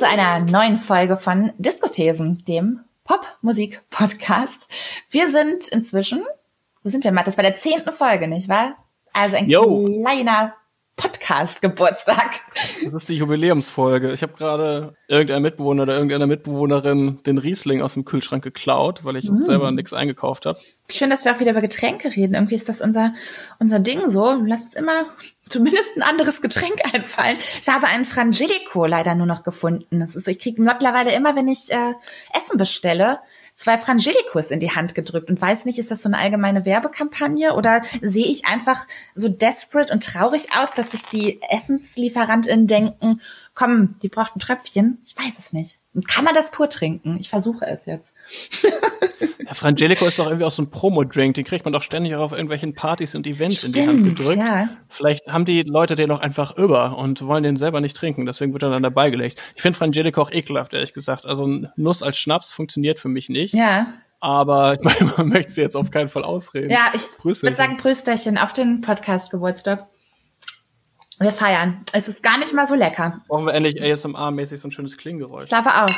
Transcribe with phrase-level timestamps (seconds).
[0.00, 4.66] zu einer neuen Folge von Diskothesen, dem Popmusik-Podcast.
[5.10, 6.24] Wir sind inzwischen,
[6.82, 7.26] wo sind wir, Matt?
[7.26, 8.76] Das war der zehnten Folge, nicht wahr?
[9.12, 10.00] Also ein Yo.
[10.00, 10.54] kleiner
[11.00, 12.40] Podcast-Geburtstag.
[12.84, 14.12] Das ist die Jubiläumsfolge.
[14.12, 19.16] Ich habe gerade irgendein Mitbewohner oder irgendeiner Mitbewohnerin den Riesling aus dem Kühlschrank geklaut, weil
[19.16, 19.42] ich mm.
[19.42, 20.58] selber nichts eingekauft habe.
[20.90, 22.34] Schön, dass wir auch wieder über Getränke reden.
[22.34, 23.14] Irgendwie ist das unser,
[23.58, 24.38] unser Ding so.
[24.44, 25.06] Lass uns immer
[25.48, 27.38] zumindest ein anderes Getränk einfallen.
[27.60, 30.00] Ich habe einen Frangelico leider nur noch gefunden.
[30.00, 31.94] Das ist, ich kriege mittlerweile immer, wenn ich äh,
[32.34, 33.20] Essen bestelle,
[33.60, 37.54] zwei Frangelicus in die Hand gedrückt und weiß nicht, ist das so eine allgemeine Werbekampagne
[37.54, 43.20] oder sehe ich einfach so desperate und traurig aus, dass sich die EssenslieferantInnen denken,
[43.54, 45.02] komm, die braucht ein Tröpfchen?
[45.04, 45.78] Ich weiß es nicht.
[45.92, 47.18] Und kann man das pur trinken?
[47.20, 48.14] Ich versuche es jetzt.
[49.46, 52.20] ja, Frangelico ist doch irgendwie auch so ein Promo-Drink, den kriegt man doch ständig auch
[52.20, 54.38] auf irgendwelchen Partys und Events Stimmt, in die Hand gedrückt.
[54.38, 54.68] Ja.
[54.88, 58.52] Vielleicht haben die Leute den auch einfach über und wollen den selber nicht trinken, deswegen
[58.52, 59.40] wird er dann dabei gelegt.
[59.54, 61.24] Ich finde Frangelico auch ekelhaft, ehrlich gesagt.
[61.24, 63.54] Also Nuss als Schnaps funktioniert für mich nicht.
[63.54, 63.94] Ja.
[64.20, 66.70] Aber ich meine, man möchte sie jetzt auf keinen Fall ausreden.
[66.70, 69.86] Ja, ich würde sagen Prösterchen auf den Podcast-Geburtstag.
[71.18, 71.84] Wir feiern.
[71.92, 73.20] Es ist gar nicht mal so lecker.
[73.28, 75.44] Brauchen wir endlich ASMR-mäßig so ein schönes Klingengeräusch.
[75.44, 75.90] Ich glaube auch.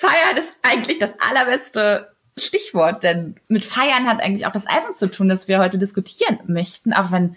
[0.00, 5.10] feiern ist eigentlich das allerbeste Stichwort, denn mit Feiern hat eigentlich auch das Album zu
[5.10, 7.36] tun, das wir heute diskutieren möchten, auch wenn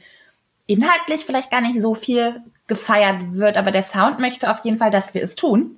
[0.68, 4.92] inhaltlich vielleicht gar nicht so viel gefeiert wird, aber der Sound möchte auf jeden Fall,
[4.92, 5.78] dass wir es tun.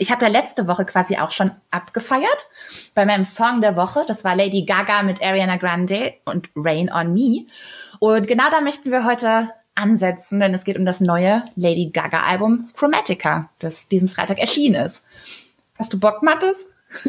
[0.00, 2.48] Ich habe ja letzte Woche quasi auch schon abgefeiert
[2.94, 4.04] bei meinem Song der Woche.
[4.08, 7.46] Das war Lady Gaga mit Ariana Grande und Rain on Me.
[8.00, 12.24] Und genau da möchten wir heute ansetzen, denn es geht um das neue Lady Gaga
[12.24, 15.04] Album Chromatica, das diesen Freitag erschienen ist.
[15.78, 16.56] Hast du Bock, Mattes?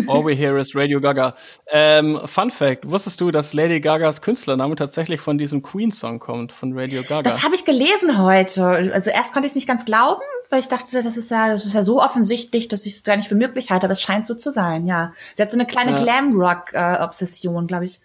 [0.07, 1.33] All we hear is Radio Gaga.
[1.71, 6.77] Ähm, Fun Fact: Wusstest du, dass Lady Gagas Künstlername tatsächlich von diesem Queen-Song kommt, von
[6.77, 7.23] Radio Gaga?
[7.23, 8.91] Das habe ich gelesen heute.
[8.93, 11.65] Also erst konnte ich es nicht ganz glauben, weil ich dachte, das ist ja, das
[11.65, 14.27] ist ja so offensichtlich, dass ich es gar nicht für möglich halte, aber es scheint
[14.27, 15.13] so zu sein, ja.
[15.35, 15.99] Sie hat so eine kleine ja.
[15.99, 18.01] Glam-Rock-Obsession, glaube ich.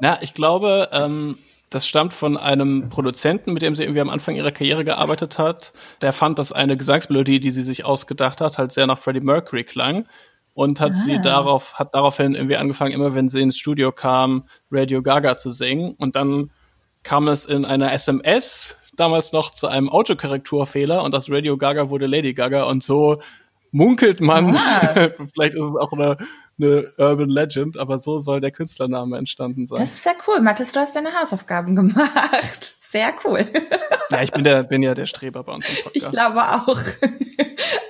[0.00, 1.36] Na, ich glaube, ähm,
[1.70, 5.72] das stammt von einem Produzenten, mit dem sie irgendwie am Anfang ihrer Karriere gearbeitet hat.
[6.00, 9.64] Der fand, dass eine Gesangsmelodie, die sie sich ausgedacht hat, halt sehr nach Freddie Mercury
[9.64, 10.06] klang
[10.54, 10.94] und hat ah.
[10.94, 15.50] sie darauf, hat daraufhin irgendwie angefangen, immer wenn sie ins Studio kam, Radio Gaga zu
[15.50, 15.94] singen.
[15.98, 16.50] Und dann
[17.02, 22.06] kam es in einer SMS damals noch zu einem Autokorrekturfehler und das Radio Gaga wurde
[22.06, 23.20] Lady Gaga und so
[23.76, 25.10] munkelt man, ah.
[25.34, 26.16] vielleicht ist es auch eine,
[26.58, 29.80] eine Urban Legend, aber so soll der Künstlername entstanden sein.
[29.80, 30.40] Das ist ja cool.
[30.40, 32.78] Mathis, du hast deine Hausaufgaben gemacht.
[32.80, 33.46] Sehr cool.
[34.08, 35.96] Ja, ich bin, der, bin ja der Streber bei uns im Podcast.
[35.96, 36.78] Ich glaube auch.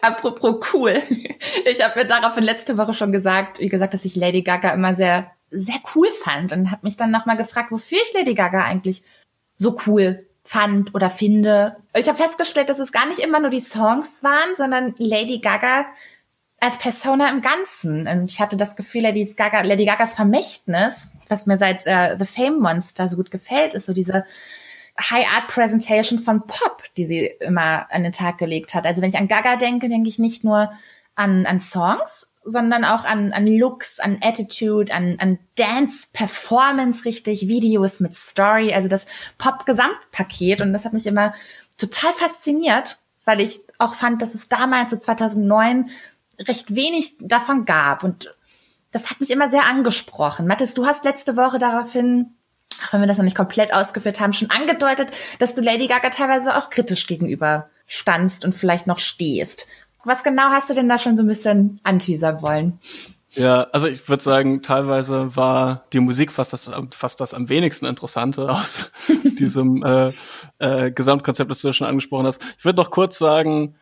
[0.01, 0.95] Apropos cool.
[1.71, 4.95] Ich habe mir daraufhin letzte Woche schon gesagt, wie gesagt, dass ich Lady Gaga immer
[4.95, 9.03] sehr, sehr cool fand und habe mich dann nochmal gefragt, wofür ich Lady Gaga eigentlich
[9.57, 11.77] so cool fand oder finde.
[11.95, 15.87] Ich habe festgestellt, dass es gar nicht immer nur die Songs waren, sondern Lady Gaga
[16.61, 18.07] als Persona im Ganzen.
[18.07, 22.25] Und ich hatte das Gefühl, Lady, Gaga, Lady Gagas Vermächtnis, was mir seit äh, The
[22.25, 24.25] Fame Monster so gut gefällt, ist so diese
[24.99, 28.87] High Art Presentation von Pop, die sie immer an den Tag gelegt hat.
[28.87, 30.71] Also wenn ich an Gaga denke, denke ich nicht nur
[31.15, 37.49] an, an Songs, sondern auch an, an Looks, an Attitude, an, an Dance, Performance richtig,
[37.49, 40.61] Videos mit Story, also das Pop-Gesamtpaket.
[40.61, 41.35] Und das hat mich immer
[41.77, 45.91] total fasziniert, weil ich auch fand, dass es damals, so 2009,
[46.47, 48.05] recht wenig davon gab.
[48.05, 48.35] Und
[48.93, 50.47] das hat mich immer sehr angesprochen.
[50.47, 52.35] Mathis, du hast letzte Woche daraufhin,
[52.87, 56.11] auch wenn wir das noch nicht komplett ausgeführt haben, schon angedeutet, dass du Lady Gaga
[56.11, 59.67] teilweise auch kritisch gegenüber standst und vielleicht noch stehst.
[60.07, 62.79] Was genau hast du denn da schon so ein bisschen anteasern wollen?
[63.33, 67.87] Ja, also ich würde sagen, teilweise war die Musik fast das, fast das am wenigsten
[67.87, 68.93] Interessante aus
[69.25, 70.13] diesem äh,
[70.61, 72.41] äh, Gesamtkonzept, das du schon angesprochen hast.
[72.57, 73.75] Ich würde noch kurz sagen,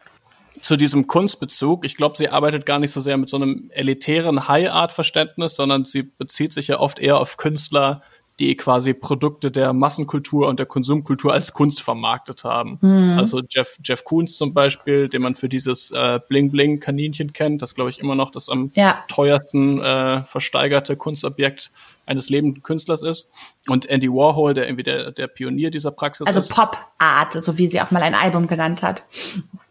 [0.62, 1.84] zu diesem Kunstbezug.
[1.84, 6.04] Ich glaube, sie arbeitet gar nicht so sehr mit so einem elitären High-Art-Verständnis, sondern sie
[6.04, 8.02] bezieht sich ja oft eher auf Künstler,
[8.40, 12.78] die quasi Produkte der Massenkultur und der Konsumkultur als Kunst vermarktet haben.
[12.80, 13.16] Mhm.
[13.16, 17.90] Also Jeff, Jeff Koons zum Beispiel, den man für dieses äh, Bling-Bling-Kaninchen kennt, das glaube
[17.90, 19.04] ich immer noch das am ja.
[19.06, 21.70] teuersten äh, versteigerte Kunstobjekt
[22.06, 23.28] eines lebenden Künstlers ist.
[23.68, 26.50] Und Andy Warhol, der irgendwie der, der Pionier dieser Praxis also ist.
[26.50, 29.06] Also Pop Art, so wie sie auch mal ein Album genannt hat.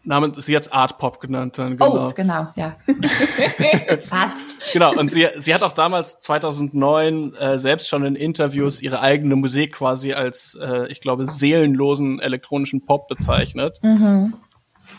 [0.04, 2.08] Namen sie jetzt Art Pop genannt dann, genau.
[2.08, 2.76] Oh, genau, ja.
[4.00, 4.72] Fast.
[4.72, 9.34] Genau, und sie, sie hat auch damals 2009 äh, selbst schon in Interviews ihre eigene
[9.36, 13.78] Musik quasi als, äh, ich glaube, seelenlosen elektronischen Pop bezeichnet.
[13.82, 14.34] Mhm.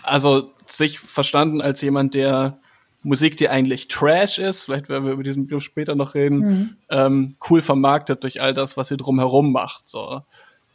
[0.01, 2.59] Also sich verstanden als jemand, der
[3.03, 6.75] Musik, die eigentlich Trash ist, vielleicht werden wir über diesen Begriff später noch reden, mhm.
[6.89, 9.87] ähm, cool vermarktet durch all das, was sie drumherum macht.
[9.87, 10.21] So.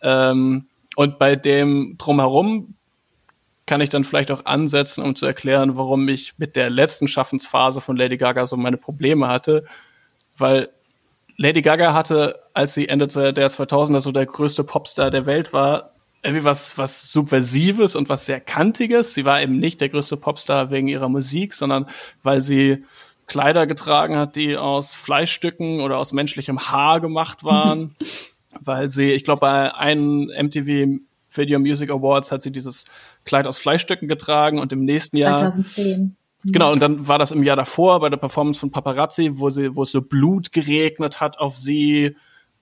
[0.02, 2.74] Ähm, und bei dem drumherum
[3.70, 7.80] kann ich dann vielleicht auch ansetzen, um zu erklären, warum ich mit der letzten Schaffensphase
[7.80, 9.64] von Lady Gaga so meine Probleme hatte,
[10.36, 10.70] weil
[11.36, 15.92] Lady Gaga hatte, als sie Ende der 2000er so der größte Popstar der Welt war,
[16.24, 19.14] irgendwie was, was Subversives und was sehr Kantiges.
[19.14, 21.86] Sie war eben nicht der größte Popstar wegen ihrer Musik, sondern
[22.24, 22.84] weil sie
[23.28, 27.94] Kleider getragen hat, die aus Fleischstücken oder aus menschlichem Haar gemacht waren.
[28.58, 31.00] weil sie, ich glaube, bei einem MTV
[31.34, 32.84] Video Music Awards hat sie dieses
[33.24, 35.20] Kleid aus Fleischstücken getragen und im nächsten 2010.
[35.20, 36.16] Jahr 2010.
[36.44, 39.76] Genau, und dann war das im Jahr davor bei der Performance von Paparazzi, wo sie,
[39.76, 42.16] wo es so Blut geregnet hat auf sie.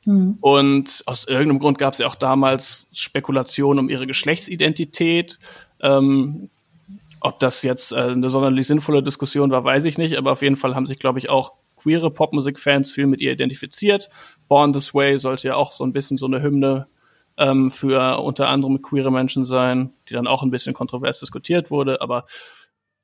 [0.05, 0.39] Mhm.
[0.41, 5.39] Und aus irgendeinem Grund gab es ja auch damals Spekulationen um ihre Geschlechtsidentität.
[5.81, 6.51] Ähm,
[7.21, 10.57] ob das jetzt äh, eine sonderlich sinnvolle Diskussion war, weiß ich nicht, aber auf jeden
[10.57, 14.09] Fall haben sich, glaube ich, auch queere Popmusik-Fans viel mit ihr identifiziert.
[14.49, 16.89] Born This Way sollte ja auch so ein bisschen so eine Hymne
[17.39, 22.01] ähm, für unter anderem queere Menschen sein, die dann auch ein bisschen kontrovers diskutiert wurde,
[22.01, 22.27] aber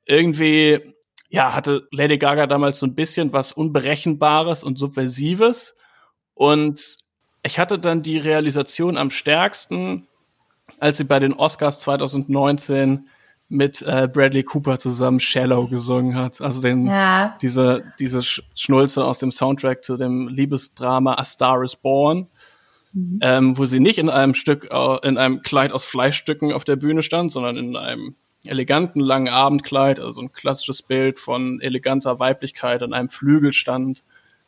[0.05, 0.93] irgendwie,
[1.29, 5.75] ja, hatte Lady Gaga damals so ein bisschen was Unberechenbares und Subversives
[6.33, 6.97] und
[7.43, 10.07] ich hatte dann die Realisation am stärksten,
[10.79, 13.07] als sie bei den Oscars 2019
[13.47, 16.41] mit äh, Bradley Cooper zusammen Shallow gesungen hat.
[16.41, 17.37] Also den, ja.
[17.41, 22.27] diese, diese Schnulze aus dem Soundtrack zu dem Liebesdrama A Star is Born,
[22.95, 23.19] mhm.
[23.21, 26.77] ähm, wo sie nicht in einem Stück, äh, in einem Kleid aus Fleischstücken auf der
[26.77, 28.15] Bühne stand, sondern in einem
[28.45, 34.03] eleganten langen Abendkleid, also ein klassisches Bild von eleganter Weiblichkeit an einem Flügel stand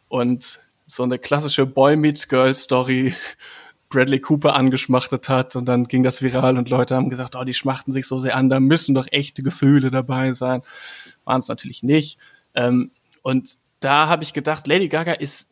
[0.07, 3.13] und so eine klassische Boy Meets Girl Story
[3.89, 7.53] Bradley Cooper angeschmachtet hat und dann ging das viral und Leute haben gesagt, oh, die
[7.53, 10.61] schmachten sich so sehr an, da müssen doch echte Gefühle dabei sein.
[11.23, 12.19] Waren es natürlich nicht.
[12.53, 12.91] Ähm,
[13.21, 15.51] und da habe ich gedacht, Lady Gaga ist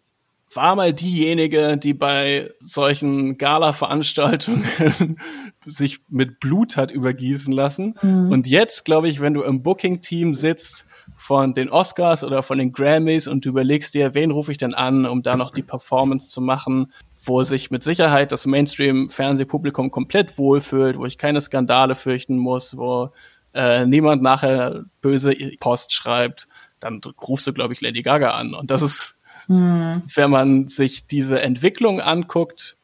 [0.54, 5.18] war mal diejenige, die bei solchen Gala-Veranstaltungen
[5.66, 7.96] sich mit Blut hat übergießen lassen.
[8.02, 8.32] Mhm.
[8.32, 10.86] Und jetzt, glaube ich, wenn du im Booking-Team sitzt
[11.18, 14.74] von den Oscars oder von den Grammys und du überlegst dir, wen rufe ich denn
[14.74, 16.92] an, um da noch die Performance zu machen,
[17.24, 23.12] wo sich mit Sicherheit das Mainstream-Fernsehpublikum komplett wohlfühlt, wo ich keine Skandale fürchten muss, wo
[23.54, 26.48] äh, niemand nachher böse Post schreibt,
[26.80, 28.54] dann rufst du, glaube ich, Lady Gaga an.
[28.54, 29.15] Und das ist,
[29.48, 30.04] mhm.
[30.14, 32.78] wenn man sich diese Entwicklung anguckt,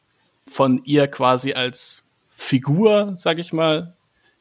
[0.50, 3.94] von ihr quasi als Figur, sag ich mal,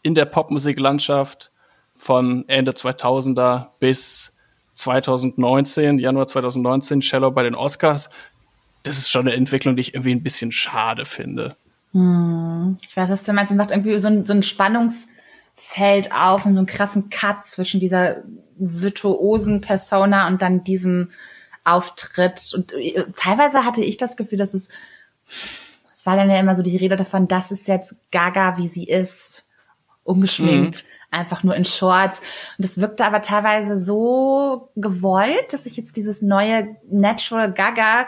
[0.04, 1.52] in der Popmusiklandschaft
[1.96, 4.34] von Ende 2000er bis
[4.74, 8.10] 2019, Januar 2019, Shallow bei den Oscars,
[8.84, 11.56] das ist schon eine Entwicklung, die ich irgendwie ein bisschen schade finde.
[11.92, 12.78] Hm.
[12.88, 13.52] Ich weiß, was du meinst.
[13.52, 17.80] Es macht irgendwie so ein, so ein Spannungsfeld auf und so einen krassen Cut zwischen
[17.80, 18.24] dieser
[18.58, 21.12] virtuosen Persona und dann diesem
[21.64, 22.54] Auftritt.
[22.56, 24.70] Und äh, teilweise hatte ich das Gefühl, dass es,
[25.96, 28.86] es war dann ja immer so die Rede davon, das ist jetzt Gaga, wie sie
[28.86, 29.46] ist,
[30.04, 30.84] ungeschminkt.
[30.84, 32.20] Mhm einfach nur in Shorts.
[32.58, 38.08] Und das wirkte aber teilweise so gewollt, dass ich jetzt dieses neue Natural Gaga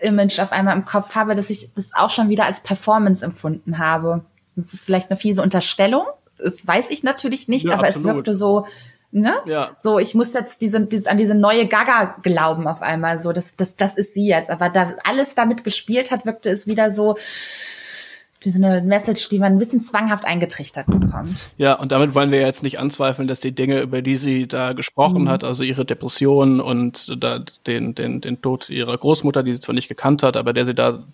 [0.00, 3.78] Image auf einmal im Kopf habe, dass ich das auch schon wieder als Performance empfunden
[3.78, 4.24] habe.
[4.56, 6.04] Das ist vielleicht eine fiese Unterstellung.
[6.38, 8.08] Das weiß ich natürlich nicht, ja, aber absolut.
[8.08, 8.66] es wirkte so,
[9.14, 9.34] ne?
[9.46, 9.76] Ja.
[9.80, 13.22] So, ich muss jetzt diese, diese, an diese neue Gaga glauben auf einmal.
[13.22, 14.50] So, das, das, das ist sie jetzt.
[14.50, 17.16] Aber da alles damit gespielt hat, wirkte es wieder so,
[18.40, 21.48] wie so eine Message, die man ein bisschen zwanghaft eingetrichtert bekommt.
[21.56, 24.72] Ja, und damit wollen wir jetzt nicht anzweifeln, dass die Dinge, über die sie da
[24.72, 25.28] gesprochen mhm.
[25.30, 29.74] hat, also ihre Depression und da den, den, den Tod ihrer Großmutter, die sie zwar
[29.74, 31.04] nicht gekannt hat, aber der sie da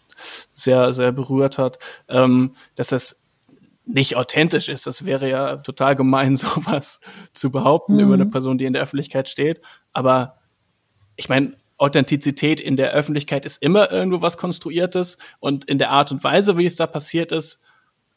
[0.51, 3.21] sehr, sehr berührt hat, ähm, dass das
[3.85, 4.87] nicht authentisch ist.
[4.87, 7.01] Das wäre ja total gemein, sowas
[7.33, 8.01] zu behaupten mhm.
[8.01, 9.61] über eine Person, die in der Öffentlichkeit steht.
[9.93, 10.39] Aber
[11.17, 16.13] ich meine, Authentizität in der Öffentlichkeit ist immer irgendwo was Konstruiertes und in der Art
[16.13, 17.63] und Weise, wie es da passiert ist,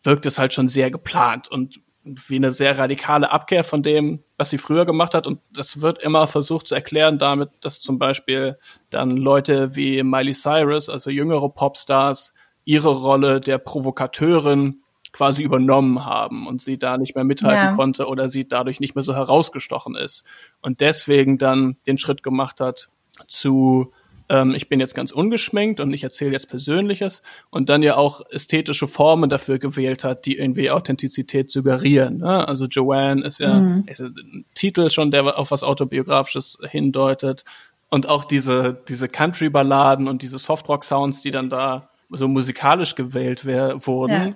[0.03, 4.49] wirkt es halt schon sehr geplant und wie eine sehr radikale Abkehr von dem, was
[4.49, 5.25] sie früher gemacht hat.
[5.25, 8.57] Und das wird immer versucht zu erklären damit, dass zum Beispiel
[8.89, 12.33] dann Leute wie Miley Cyrus, also jüngere Popstars,
[12.65, 14.82] ihre Rolle der Provokateurin
[15.13, 17.75] quasi übernommen haben und sie da nicht mehr mithalten ja.
[17.75, 20.25] konnte oder sie dadurch nicht mehr so herausgestochen ist.
[20.61, 22.89] Und deswegen dann den Schritt gemacht hat,
[23.27, 23.93] zu
[24.29, 28.21] ähm, ich bin jetzt ganz ungeschminkt und ich erzähle jetzt Persönliches und dann ja auch
[28.31, 32.17] ästhetische Formen dafür gewählt hat, die irgendwie Authentizität suggerieren.
[32.17, 32.47] Ne?
[32.47, 33.83] Also Joanne ist ja mhm.
[33.85, 37.45] ist ein Titel schon, der auf was Autobiografisches hindeutet.
[37.89, 44.29] Und auch diese, diese Country-Balladen und diese Softrock-Sounds, die dann da so musikalisch gewählt wurden,
[44.29, 44.35] ja.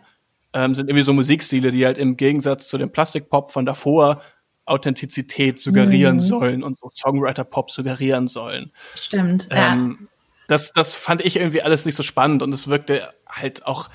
[0.54, 4.22] Ähm, sind irgendwie so Musikstile, die halt im Gegensatz zu dem Plastikpop von davor
[4.66, 6.22] Authentizität suggerieren mhm.
[6.22, 8.72] sollen und so Songwriter-Pop suggerieren sollen.
[8.96, 9.48] Stimmt.
[9.52, 10.08] Ähm, ja.
[10.50, 13.90] Das, das fand ich irgendwie alles nicht so spannend und es wirkte halt auch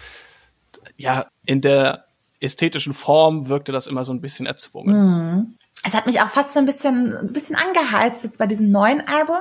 [0.97, 2.07] ja in der
[2.41, 4.97] ästhetischen Form wirkte das immer so ein bisschen erzwungen.
[4.97, 5.55] Mhm.
[5.85, 9.07] Es hat mich auch fast so ein bisschen, ein bisschen angeheizt jetzt bei diesem neuen
[9.09, 9.41] Album.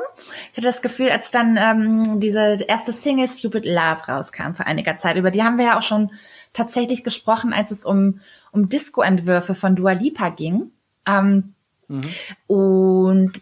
[0.51, 4.97] Ich hatte das Gefühl, als dann ähm, diese erste Single Stupid Love rauskam vor einiger
[4.97, 6.09] Zeit, über die haben wir ja auch schon
[6.53, 8.19] tatsächlich gesprochen, als es um,
[8.51, 10.71] um Disco-Entwürfe von Dua Lipa ging.
[11.05, 11.53] Ähm,
[11.87, 12.01] mhm.
[12.47, 13.41] Und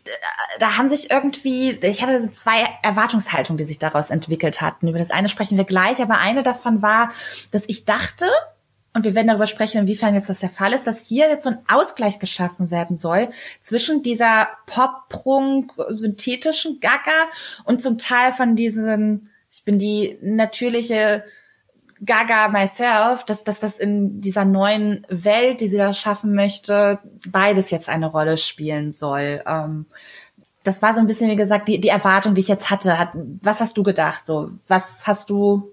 [0.60, 4.88] da haben sich irgendwie, ich hatte zwei Erwartungshaltungen, die sich daraus entwickelt hatten.
[4.88, 7.12] Über das eine sprechen wir gleich, aber eine davon war,
[7.52, 8.28] dass ich dachte,
[8.94, 11.52] und wir werden darüber sprechen, inwiefern jetzt das der Fall ist, dass hier jetzt so
[11.52, 13.30] ein Ausgleich geschaffen werden soll
[13.62, 17.30] zwischen dieser Pop-Prunk synthetischen Gaga
[17.66, 21.24] und zum Teil von diesen, ich bin die natürliche
[22.06, 27.72] Gaga myself, dass, dass das in dieser neuen Welt, die sie da schaffen möchte, beides
[27.72, 29.44] jetzt eine Rolle spielen soll.
[29.46, 29.86] Ähm,
[30.64, 32.98] das war so ein bisschen, wie gesagt, die, die Erwartung, die ich jetzt hatte.
[32.98, 34.26] Hat, was hast du gedacht?
[34.26, 35.72] So, was hast du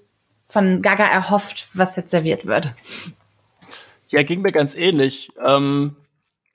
[0.49, 2.75] von Gaga erhofft, was jetzt serviert wird?
[4.09, 5.31] Ja, ging mir ganz ähnlich.
[5.45, 5.97] Ähm,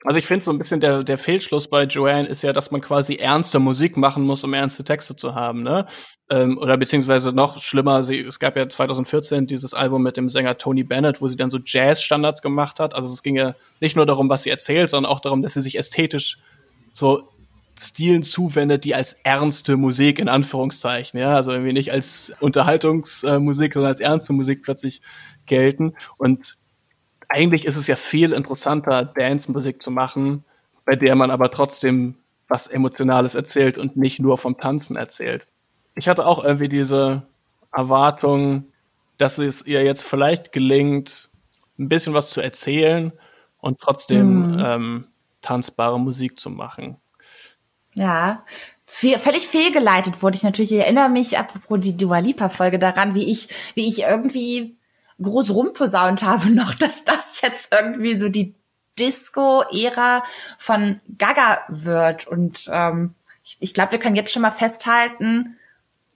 [0.04, 2.80] also ich finde so ein bisschen der, der Fehlschluss bei Joanne ist ja, dass man
[2.80, 5.86] quasi ernste Musik machen muss, um ernste Texte zu haben, ne?
[6.28, 10.58] Ähm, oder beziehungsweise noch schlimmer, sie, es gab ja 2014 dieses Album mit dem Sänger
[10.58, 12.94] Tony Bennett, wo sie dann so Jazz-Standards gemacht hat.
[12.94, 15.60] Also es ging ja nicht nur darum, was sie erzählt, sondern auch darum, dass sie
[15.60, 16.38] sich ästhetisch
[16.92, 17.28] so
[17.78, 23.92] Stilen zuwendet, die als ernste Musik in Anführungszeichen, ja, also irgendwie nicht als Unterhaltungsmusik, sondern
[23.92, 25.00] als ernste Musik plötzlich
[25.46, 25.94] gelten.
[26.18, 26.58] Und
[27.32, 30.44] eigentlich ist es ja viel interessanter, Dance-Musik zu machen,
[30.84, 32.16] bei der man aber trotzdem
[32.48, 35.46] was Emotionales erzählt und nicht nur vom Tanzen erzählt.
[35.94, 37.22] Ich hatte auch irgendwie diese
[37.72, 38.66] Erwartung,
[39.16, 41.30] dass es ihr jetzt vielleicht gelingt,
[41.78, 43.12] ein bisschen was zu erzählen
[43.58, 44.62] und trotzdem mhm.
[44.64, 45.04] ähm,
[45.40, 46.98] tanzbare Musik zu machen.
[47.94, 48.44] Ja,
[48.86, 50.72] Fe völlig fehlgeleitet wurde ich natürlich.
[50.72, 54.76] Ich erinnere mich, apropos die Dua Lipa-Folge daran, wie ich, wie ich irgendwie
[55.22, 58.54] groß rumposaunt habe noch, dass das jetzt irgendwie so die
[58.98, 60.22] Disco-Ära
[60.58, 62.26] von Gaga wird.
[62.26, 65.56] Und ähm, ich, ich glaube, wir können jetzt schon mal festhalten,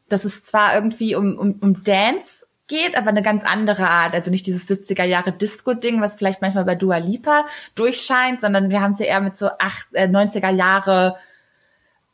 [0.08, 4.14] dass es zwar irgendwie um, um, um Dance geht, aber eine ganz andere Art.
[4.14, 8.80] Also nicht dieses 70er Jahre Disco-Ding, was vielleicht manchmal bei Dua Lipa durchscheint, sondern wir
[8.80, 11.16] haben es ja eher mit so acht, äh, 90er Jahre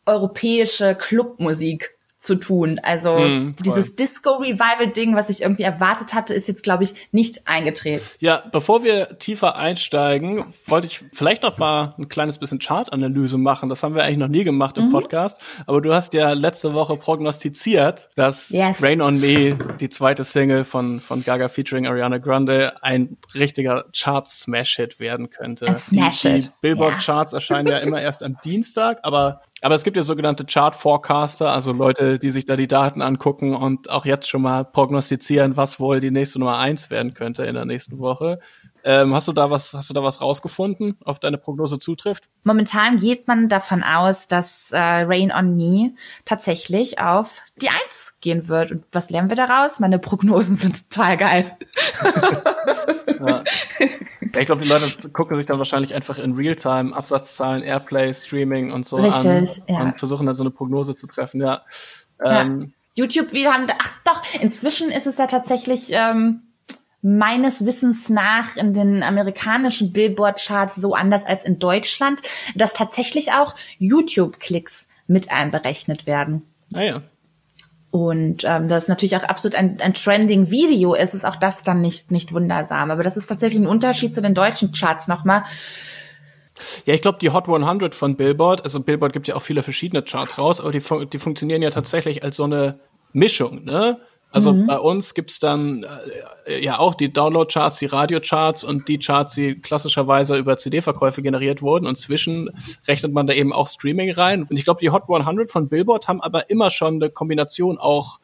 [0.05, 2.79] europäische Clubmusik zu tun.
[2.81, 8.05] Also mm, dieses Disco-Revival-Ding, was ich irgendwie erwartet hatte, ist jetzt, glaube ich, nicht eingetreten.
[8.21, 13.69] Ja, bevor wir tiefer einsteigen, wollte ich vielleicht noch mal ein kleines bisschen Chart-Analyse machen.
[13.69, 14.91] Das haben wir eigentlich noch nie gemacht im mhm.
[14.91, 15.41] Podcast.
[15.67, 18.81] Aber du hast ja letzte Woche prognostiziert, dass yes.
[18.81, 25.01] Rain on Me, die zweite Single von, von Gaga featuring Ariana Grande, ein richtiger Chart-Smash-Hit
[25.01, 25.67] werden könnte.
[25.67, 26.53] Ein Smash-Hit.
[26.61, 27.39] Billboard-Charts ja.
[27.39, 31.73] erscheinen ja immer erst am Dienstag, aber aber es gibt ja sogenannte Chart Forecaster, also
[31.73, 36.01] Leute, die sich da die Daten angucken und auch jetzt schon mal prognostizieren, was wohl
[36.01, 38.41] die nächste Nummer eins werden könnte in der nächsten Woche.
[38.85, 42.25] Ähm, hast du da was, hast du da was rausgefunden, ob deine Prognose zutrifft?
[42.43, 45.93] Momentan geht man davon aus, dass äh, Rain on Me
[46.25, 48.73] tatsächlich auf die Eins gehen wird.
[48.73, 49.79] Und was lernen wir daraus?
[49.79, 51.57] Meine Prognosen sind total geil.
[53.21, 53.45] ja.
[53.79, 58.87] ich glaube, die Leute gucken sich dann wahrscheinlich einfach in Realtime Absatzzahlen, Airplay, Streaming und
[58.87, 59.83] so Richtig, an ja.
[59.83, 61.41] und versuchen dann so eine Prognose zu treffen.
[61.41, 61.63] Ja.
[62.25, 62.69] Ähm, ja.
[62.95, 66.43] YouTube, wir haben, ach doch, inzwischen ist es ja tatsächlich ähm,
[67.03, 72.23] meines Wissens nach in den amerikanischen Billboard-Charts so anders als in Deutschland,
[72.55, 76.43] dass tatsächlich auch YouTube-Klicks mit einberechnet werden.
[76.71, 76.99] Naja.
[76.99, 77.03] Ah,
[77.93, 81.83] und ähm, das natürlich auch absolut ein, ein trending Video ist, ist auch das dann
[81.83, 82.91] nicht, nicht wundersam.
[82.91, 85.43] Aber das ist tatsächlich ein Unterschied zu den deutschen Charts nochmal.
[86.87, 90.03] Ja, ich glaube, die Hot 100 von Billboard, also Billboard gibt ja auch viele verschiedene
[90.03, 90.83] Charts raus, aber die,
[91.13, 92.79] die funktionieren ja tatsächlich als so eine
[93.13, 93.99] Mischung, ne?
[94.33, 94.67] Also mhm.
[94.67, 95.87] bei uns gibt's dann
[96.47, 101.63] äh, ja auch die Download-Charts, die Radio-Charts und die Charts, die klassischerweise über CD-Verkäufe generiert
[101.63, 101.87] wurden.
[101.87, 102.51] Und zwischen
[102.89, 104.43] rechnet man da eben auch Streaming rein.
[104.43, 108.19] Und ich glaube, die Hot 100 von Billboard haben aber immer schon eine Kombination auch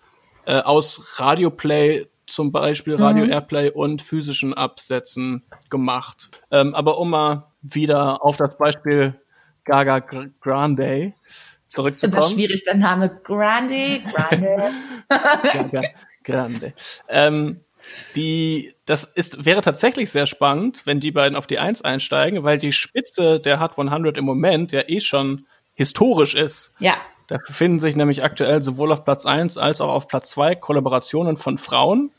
[0.47, 3.31] äh, aus Radio-Play zum Beispiel Radio mhm.
[3.31, 6.31] Airplay und physischen Absätzen gemacht.
[6.51, 9.21] Ähm, aber um mal wieder auf das Beispiel
[9.65, 10.01] Gaga
[10.41, 11.13] Grande
[11.69, 12.19] zurückzukommen.
[12.19, 14.01] Ist immer schwierig, der Name Grande.
[14.13, 14.73] Grande.
[16.25, 16.73] Grande.
[17.09, 17.61] Ähm,
[18.15, 22.59] die, das ist, wäre tatsächlich sehr spannend, wenn die beiden auf die Eins einsteigen, weil
[22.59, 26.73] die Spitze der Hot 100 im Moment ja eh schon historisch ist.
[26.81, 26.97] Ja.
[27.29, 31.37] Da befinden sich nämlich aktuell sowohl auf Platz 1 als auch auf Platz 2 Kollaborationen
[31.37, 32.11] von Frauen.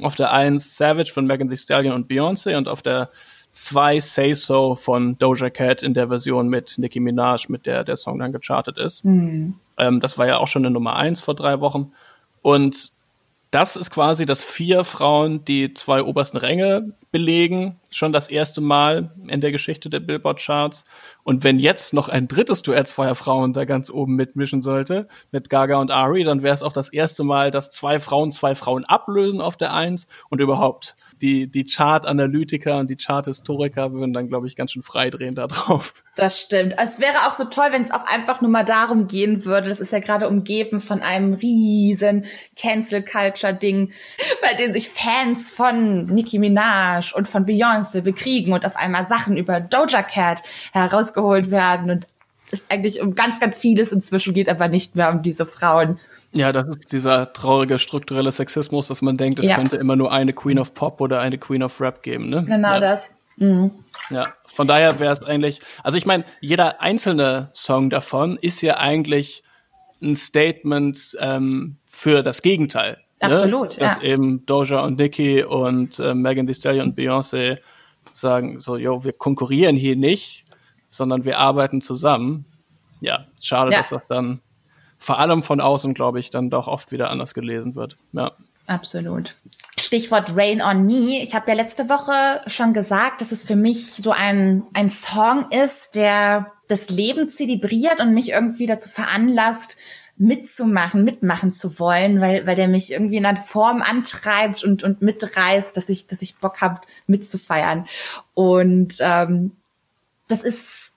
[0.00, 3.10] Auf der 1 Savage von Megan Thee Stallion und Beyoncé und auf der
[3.52, 7.96] zwei Say So von Doja Cat in der Version mit Nicki Minaj, mit der der
[7.96, 9.04] Song dann gechartet ist.
[9.04, 9.54] Mhm.
[9.78, 11.92] Ähm, das war ja auch schon eine Nummer eins vor drei Wochen.
[12.40, 12.92] Und
[13.50, 17.78] das ist quasi, dass vier Frauen die zwei obersten Ränge belegen.
[17.90, 20.84] Schon das erste Mal in der Geschichte der Billboard-Charts.
[21.22, 25.50] Und wenn jetzt noch ein drittes Duett zweier Frauen da ganz oben mitmischen sollte, mit
[25.50, 28.86] Gaga und Ari, dann wäre es auch das erste Mal, dass zwei Frauen zwei Frauen
[28.86, 34.46] ablösen auf der Eins und überhaupt die, die Chart-Analytiker und die Chart-Historiker würden dann, glaube
[34.46, 35.92] ich, ganz schön freidrehen da drauf.
[36.16, 36.74] Das stimmt.
[36.78, 39.68] Es wäre auch so toll, wenn es auch einfach nur mal darum gehen würde.
[39.68, 42.24] Das ist ja gerade umgeben von einem riesen
[42.56, 43.92] Cancel-Culture-Ding,
[44.42, 49.36] bei dem sich Fans von Nicki Minaj und von Beyoncé bekriegen und auf einmal Sachen
[49.36, 50.42] über Doja Cat
[50.72, 52.08] herausgeholt werden und
[52.50, 55.98] es eigentlich um ganz, ganz vieles inzwischen geht, aber nicht mehr um diese Frauen.
[56.32, 59.56] Ja, das ist dieser traurige strukturelle Sexismus, dass man denkt, es ja.
[59.56, 62.44] könnte immer nur eine Queen of Pop oder eine Queen of Rap geben, ne?
[62.44, 62.80] Genau ja.
[62.80, 63.14] das.
[63.36, 63.70] Mhm.
[64.10, 68.78] Ja, von daher wäre es eigentlich, also ich meine, jeder einzelne Song davon ist ja
[68.78, 69.42] eigentlich
[70.02, 72.98] ein Statement ähm, für das Gegenteil.
[73.22, 73.28] Ne?
[73.28, 73.86] Absolut, ne?
[73.86, 74.02] Dass ja.
[74.02, 77.58] eben Doja und Nicki und äh, Megan Thee Stallion und Beyoncé
[78.12, 80.44] sagen so, yo, wir konkurrieren hier nicht,
[80.90, 82.44] sondern wir arbeiten zusammen.
[83.00, 83.78] Ja, schade, ja.
[83.78, 84.40] dass das dann
[84.98, 87.96] vor allem von außen, glaube ich, dann doch oft wieder anders gelesen wird.
[88.12, 88.32] Ja.
[88.66, 89.34] Absolut.
[89.78, 91.22] Stichwort Rain on Me.
[91.22, 95.50] Ich habe ja letzte Woche schon gesagt, dass es für mich so ein, ein Song
[95.50, 99.76] ist, der das Leben zelebriert und mich irgendwie dazu veranlasst,
[100.22, 105.02] mitzumachen, mitmachen zu wollen, weil, weil der mich irgendwie in einer Form antreibt und, und
[105.02, 107.86] mitreißt, dass ich, dass ich Bock habe, mitzufeiern.
[108.34, 109.52] Und ähm,
[110.28, 110.90] das ist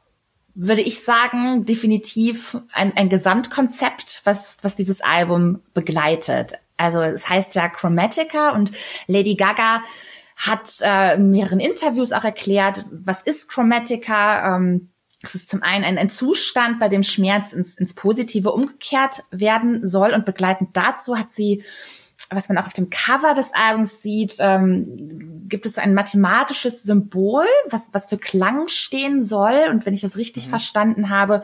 [0.58, 6.53] würde ich sagen, definitiv ein, ein Gesamtkonzept, was, was dieses Album begleitet.
[6.77, 8.72] Also es heißt ja Chromatica und
[9.08, 9.82] Lady Gaga
[10.38, 14.55] hat äh, in mehreren Interviews auch erklärt, was ist Chromatica.
[14.55, 14.91] Ähm,
[15.25, 19.88] es ist zum einen ein, ein Zustand, bei dem Schmerz ins, ins Positive umgekehrt werden
[19.88, 21.63] soll und begleitend dazu hat sie
[22.30, 27.45] was man auch auf dem Cover des Albums sieht, ähm, gibt es ein mathematisches Symbol,
[27.69, 29.67] was, was für Klang stehen soll.
[29.69, 30.52] Und wenn ich das richtig mhm.
[30.52, 31.43] verstanden habe,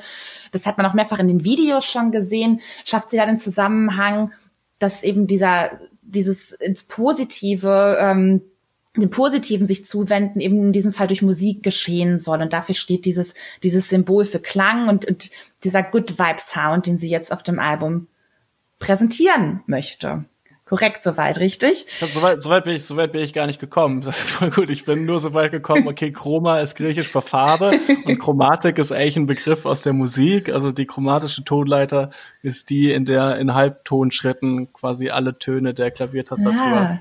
[0.52, 4.32] das hat man auch mehrfach in den Videos schon gesehen, schafft sie dann den Zusammenhang,
[4.80, 8.42] dass eben dieser, dieses ins Positive, ähm,
[8.98, 12.42] den Positiven sich zuwenden, eben in diesem Fall durch Musik geschehen soll.
[12.42, 15.32] Und dafür steht dieses, dieses Symbol für Klang und, und
[15.64, 18.08] dieser Good Vibe Sound, den sie jetzt auf dem Album
[18.80, 20.26] präsentieren möchte
[20.72, 21.86] korrekt soweit, richtig?
[22.00, 24.02] Soweit, soweit, bin ich, soweit bin ich gar nicht gekommen.
[24.06, 24.70] Das ist voll gut.
[24.70, 27.74] Ich bin nur so weit gekommen, okay, Chroma ist griechisch für Farbe
[28.06, 30.48] und Chromatik ist eigentlich ein Begriff aus der Musik.
[30.48, 36.54] Also die chromatische Tonleiter ist die, in der in Halbtonschritten quasi alle Töne der Klaviertastatur
[36.54, 37.00] ja.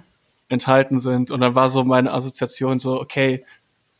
[0.51, 1.31] Enthalten sind.
[1.31, 3.45] Und dann war so meine Assoziation so, okay,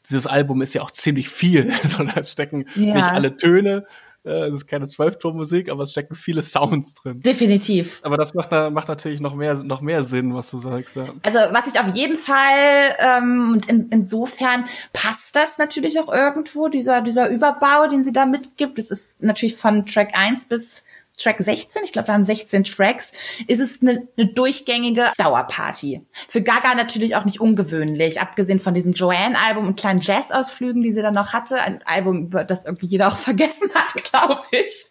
[0.09, 2.95] dieses Album ist ja auch ziemlich viel, sondern stecken ja.
[2.95, 3.87] nicht alle Töne
[4.25, 7.21] äh, es ist keine Zwölftonmusik, aber es stecken viele Sounds drin.
[7.21, 8.01] Definitiv.
[8.03, 10.97] Aber das macht, macht natürlich noch mehr, noch mehr Sinn, was du sagst.
[10.97, 11.09] Ja.
[11.23, 16.69] Also was ich auf jeden Fall ähm, und in, insofern passt das natürlich auch irgendwo,
[16.69, 18.79] dieser, dieser Überbau, den sie da mitgibt.
[18.79, 20.85] Das ist natürlich von Track 1 bis
[21.21, 23.13] Track 16, ich glaube, wir haben 16 Tracks,
[23.47, 26.03] ist es eine, eine durchgängige Dauerparty.
[26.29, 31.03] Für Gaga natürlich auch nicht ungewöhnlich, abgesehen von diesem Joanne-Album und kleinen Jazz-Ausflügen, die sie
[31.03, 31.61] dann noch hatte.
[31.61, 34.87] Ein Album, über das irgendwie jeder auch vergessen hat, glaube ich.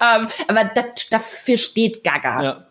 [0.00, 2.42] Ähm, aber das, dafür steht Gaga.
[2.42, 2.66] Ja.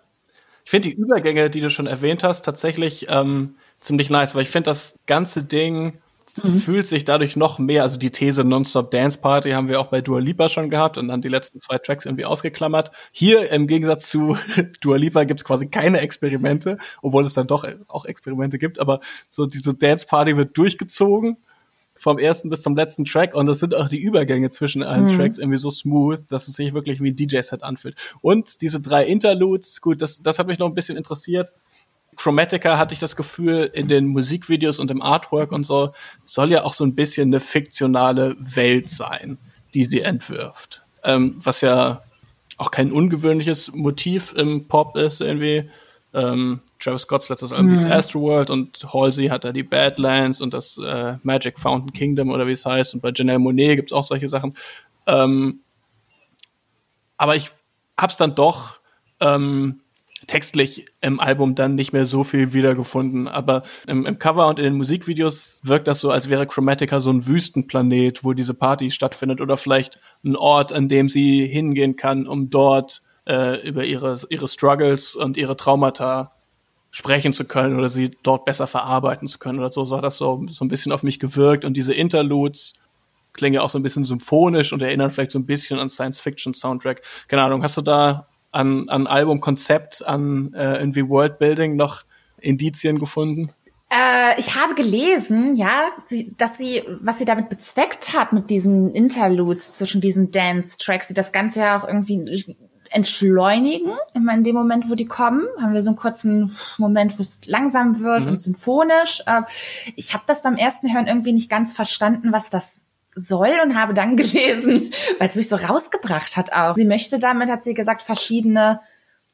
[0.63, 4.49] Ich finde die Übergänge, die du schon erwähnt hast, tatsächlich ähm, ziemlich nice, weil ich
[4.49, 5.99] finde das ganze Ding
[6.43, 6.55] mhm.
[6.55, 10.01] fühlt sich dadurch noch mehr, also die These Nonstop Dance Party haben wir auch bei
[10.01, 12.91] Dua Lipa schon gehabt und dann die letzten zwei Tracks irgendwie ausgeklammert.
[13.11, 14.37] Hier im Gegensatz zu
[14.81, 19.45] Dua Lipa gibt's quasi keine Experimente, obwohl es dann doch auch Experimente gibt, aber so
[19.45, 21.37] diese Dance Party wird durchgezogen
[22.01, 25.17] vom ersten bis zum letzten Track und das sind auch die Übergänge zwischen allen mhm.
[25.17, 27.95] Tracks irgendwie so smooth, dass es sich wirklich wie ein DJ-Set anfühlt.
[28.21, 31.51] Und diese drei Interludes, gut, das, das hat mich noch ein bisschen interessiert.
[32.21, 35.91] Chromatica hatte ich das Gefühl, in den Musikvideos und im Artwork und so,
[36.23, 39.39] soll ja auch so ein bisschen eine fiktionale Welt sein,
[39.73, 40.83] die sie entwirft.
[41.03, 42.03] Ähm, was ja
[42.57, 45.67] auch kein ungewöhnliches Motiv im Pop ist, irgendwie.
[46.13, 47.77] Ähm, Travis Scott's letztes Album mhm.
[47.77, 52.45] ist Astroworld und Halsey hat da die Badlands und das äh, Magic Fountain Kingdom oder
[52.45, 52.93] wie es heißt.
[52.93, 54.55] Und bei Janelle Monet gibt's auch solche Sachen.
[55.07, 55.61] Ähm,
[57.17, 57.49] aber ich
[57.97, 58.79] hab's dann doch
[59.21, 59.81] ähm,
[60.27, 63.27] textlich im Album dann nicht mehr so viel wiedergefunden.
[63.27, 67.11] Aber im, im, Cover und in den Musikvideos wirkt das so, als wäre Chromatica so
[67.11, 72.27] ein Wüstenplanet, wo diese Party stattfindet oder vielleicht ein Ort, an dem sie hingehen kann,
[72.27, 76.33] um dort äh, über ihre, ihre Struggles und ihre Traumata
[76.91, 79.85] sprechen zu können oder sie dort besser verarbeiten zu können oder so.
[79.85, 82.73] So hat das so, so ein bisschen auf mich gewirkt und diese Interludes
[83.33, 87.01] klingen ja auch so ein bisschen symphonisch und erinnern vielleicht so ein bisschen an Science-Fiction-Soundtrack.
[87.29, 92.03] Keine Ahnung, hast du da an, an Albumkonzept, an äh, irgendwie Worldbuilding noch
[92.39, 93.51] Indizien gefunden?
[93.89, 98.93] Äh, ich habe gelesen, ja, sie, dass sie, was sie damit bezweckt hat mit diesen
[98.93, 102.55] Interludes zwischen diesen Dance-Tracks, die das Ganze ja auch irgendwie
[102.89, 103.91] entschleunigen.
[104.13, 107.41] Immer in dem Moment, wo die kommen, haben wir so einen kurzen Moment, wo es
[107.45, 108.31] langsam wird mhm.
[108.31, 109.23] und symphonisch.
[109.25, 109.41] Äh,
[109.95, 113.93] ich habe das beim ersten Hören irgendwie nicht ganz verstanden, was das soll und habe
[113.93, 116.75] dann gelesen, weil es mich so rausgebracht hat auch.
[116.75, 118.81] Sie möchte damit, hat sie gesagt, verschiedene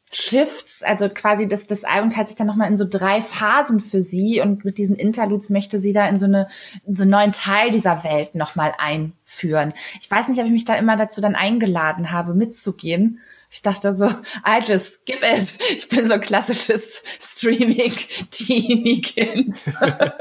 [0.09, 4.01] Shifts, also quasi das, das Album teilt sich dann nochmal in so drei Phasen für
[4.01, 6.47] sie und mit diesen Interludes möchte sie da in so eine,
[6.85, 9.73] in so einen neuen Teil dieser Welt nochmal einführen.
[9.99, 13.19] Ich weiß nicht, ob ich mich da immer dazu dann eingeladen habe, mitzugehen.
[13.49, 15.57] Ich dachte so, I just skip it.
[15.75, 19.73] Ich bin so ein klassisches Streaming-Teenie-Kind.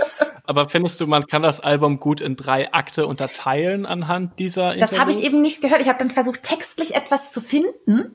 [0.44, 4.76] Aber findest du, man kann das Album gut in drei Akte unterteilen anhand dieser?
[4.76, 5.80] Das habe ich eben nicht gehört.
[5.80, 8.14] Ich habe dann versucht, textlich etwas zu finden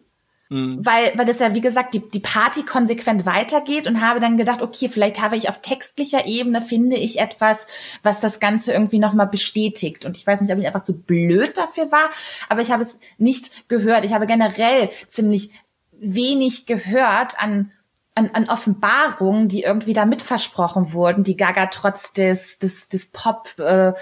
[0.51, 0.85] Mhm.
[0.85, 4.61] Weil, weil das ja, wie gesagt, die, die Party konsequent weitergeht und habe dann gedacht,
[4.61, 7.67] okay, vielleicht habe ich auf textlicher Ebene finde ich etwas,
[8.03, 10.03] was das Ganze irgendwie nochmal bestätigt.
[10.03, 12.09] Und ich weiß nicht, ob ich einfach zu blöd dafür war,
[12.49, 14.03] aber ich habe es nicht gehört.
[14.03, 15.51] Ich habe generell ziemlich
[15.93, 17.71] wenig gehört an
[18.13, 23.57] an, an Offenbarungen, die irgendwie da mitversprochen wurden, die Gaga trotz des, des, des Pop
[23.57, 23.93] äh,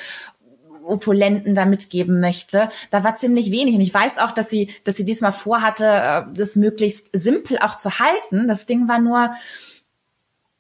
[0.89, 2.69] Opulenten da mitgeben möchte.
[2.91, 3.75] Da war ziemlich wenig.
[3.75, 7.77] Und ich weiß auch, dass sie, dass sie diesmal vorhatte, äh, das möglichst simpel auch
[7.77, 8.47] zu halten.
[8.47, 9.31] Das Ding war nur,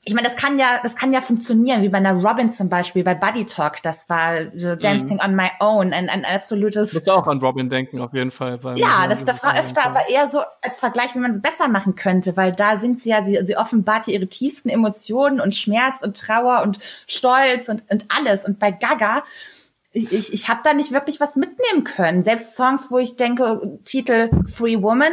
[0.05, 3.03] ich meine, das kann ja, das kann ja funktionieren, wie bei einer Robin zum Beispiel,
[3.03, 5.23] bei Buddy Talk, das war so Dancing mhm.
[5.23, 6.95] on My Own, ein, ein absolutes.
[6.95, 8.59] Ich auch an Robin denken, auf jeden Fall.
[8.75, 11.95] Ja, das, das war öfter, aber eher so als Vergleich, wie man es besser machen
[11.95, 16.17] könnte, weil da singt sie ja, sie, sie offenbart ihre tiefsten Emotionen und Schmerz und
[16.17, 18.45] Trauer und Stolz und, und alles.
[18.45, 19.23] Und bei Gaga,
[19.91, 22.23] ich, ich, ich habe da nicht wirklich was mitnehmen können.
[22.23, 25.11] Selbst Songs, wo ich denke, Titel Free Woman,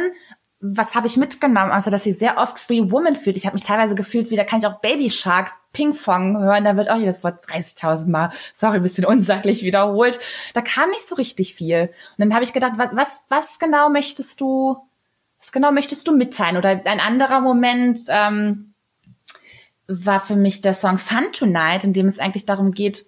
[0.59, 1.71] was habe ich mitgenommen?
[1.71, 3.37] Also, dass sie sehr oft Free Woman fühlt.
[3.37, 6.63] Ich habe mich teilweise gefühlt, wie da kann ich auch Baby Shark, Ping Pong hören,
[6.63, 10.19] da wird auch jedes Wort 30.000 Mal, sorry, ein bisschen unsachlich wiederholt.
[10.55, 11.91] Da kam nicht so richtig viel.
[12.17, 14.77] Und dann habe ich gedacht, was, was, was genau möchtest du,
[15.39, 16.57] was genau möchtest du mitteilen?
[16.57, 18.73] Oder ein anderer Moment ähm,
[19.87, 23.05] war für mich der Song Fun Tonight, in dem es eigentlich darum geht,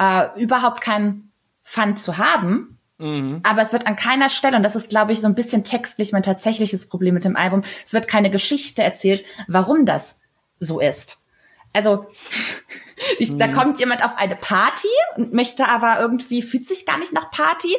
[0.00, 1.30] äh, überhaupt keinen
[1.62, 2.78] Fun zu haben.
[2.98, 3.40] Mhm.
[3.44, 6.12] Aber es wird an keiner Stelle, und das ist, glaube ich, so ein bisschen textlich
[6.12, 10.18] mein tatsächliches Problem mit dem Album, es wird keine Geschichte erzählt, warum das
[10.58, 11.18] so ist.
[11.72, 12.06] Also,
[13.18, 13.38] ich, mhm.
[13.38, 17.30] da kommt jemand auf eine Party und möchte aber irgendwie, fühlt sich gar nicht nach
[17.30, 17.74] Party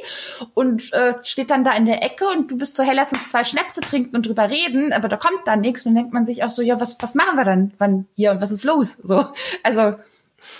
[0.54, 3.30] und äh, steht dann da in der Ecke und du bist so, hey, lass uns
[3.30, 6.26] zwei Schnäpse trinken und drüber reden, aber da kommt da nichts und dann denkt man
[6.26, 8.98] sich auch so, ja, was, was machen wir dann wann hier und was ist los?
[9.04, 9.26] So,
[9.64, 9.96] also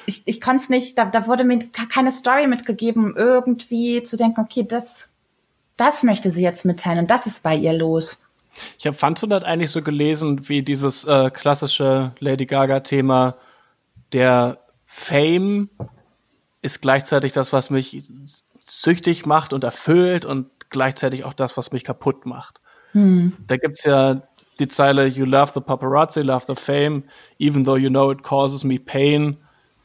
[0.06, 4.42] ich, ich konnte es nicht, da, da wurde mir keine Story mitgegeben, irgendwie zu denken,
[4.42, 5.10] okay, das,
[5.78, 8.18] das möchte sie jetzt mitteilen und das ist bei ihr los.
[8.78, 13.36] Ich habe Fantonet eigentlich so gelesen, wie dieses äh, klassische Lady Gaga-Thema,
[14.12, 15.70] der Fame
[16.62, 18.04] ist gleichzeitig das, was mich
[18.66, 22.62] süchtig macht und erfüllt und gleichzeitig auch das, was mich kaputt macht.
[22.92, 23.34] Hm.
[23.48, 24.22] Da gibt's ja
[24.60, 27.04] die Zeile You love the paparazzi, love the fame,
[27.40, 29.38] even though you know it causes me pain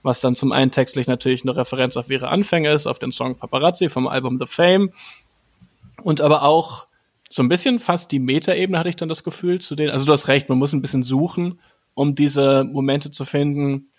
[0.06, 3.36] was dann zum einen textlich natürlich eine Referenz auf ihre Anfänge ist, auf den Song
[3.36, 4.92] Paparazzi vom Album The Fame
[6.02, 6.86] und aber auch
[7.28, 10.12] so ein bisschen fast die Metaebene hatte ich dann das Gefühl zu denen, also du
[10.12, 11.60] hast recht, man muss ein bisschen suchen,
[11.94, 13.90] um diese Momente zu finden,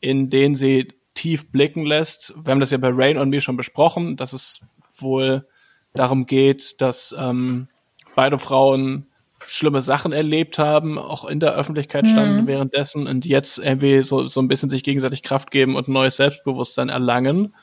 [0.00, 2.34] in denen sie tief blicken lässt.
[2.36, 4.60] Wir haben das ja bei Rain on Me schon besprochen, dass es
[4.98, 5.46] wohl
[5.94, 7.68] darum geht, dass ähm,
[8.14, 9.06] beide Frauen
[9.46, 12.46] schlimme Sachen erlebt haben, auch in der Öffentlichkeit standen mhm.
[12.46, 16.88] währenddessen und jetzt irgendwie so, so ein bisschen sich gegenseitig Kraft geben und neues Selbstbewusstsein
[16.88, 17.54] erlangen.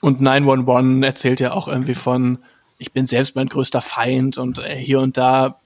[0.00, 2.38] Und 911 erzählt ja auch irgendwie von,
[2.78, 5.60] ich bin selbst mein größter Feind und äh, hier und da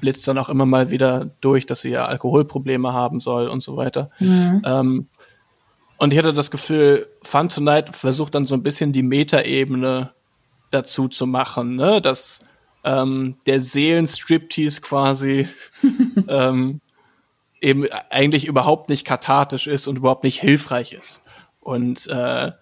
[0.00, 3.76] blitzt dann auch immer mal wieder durch, dass sie ja Alkoholprobleme haben soll und so
[3.76, 4.10] weiter.
[4.18, 4.62] Mhm.
[4.64, 5.06] Ähm,
[5.98, 10.10] und ich hatte das Gefühl, Fun Tonight versucht dann so ein bisschen die Metaebene
[10.70, 12.00] dazu zu machen, ne?
[12.00, 12.40] dass
[12.84, 15.48] ähm, der Seelenstriptease quasi
[16.28, 16.80] ähm,
[17.60, 21.22] eben eigentlich überhaupt nicht kathartisch ist und überhaupt nicht hilfreich ist.
[21.60, 22.52] Und äh,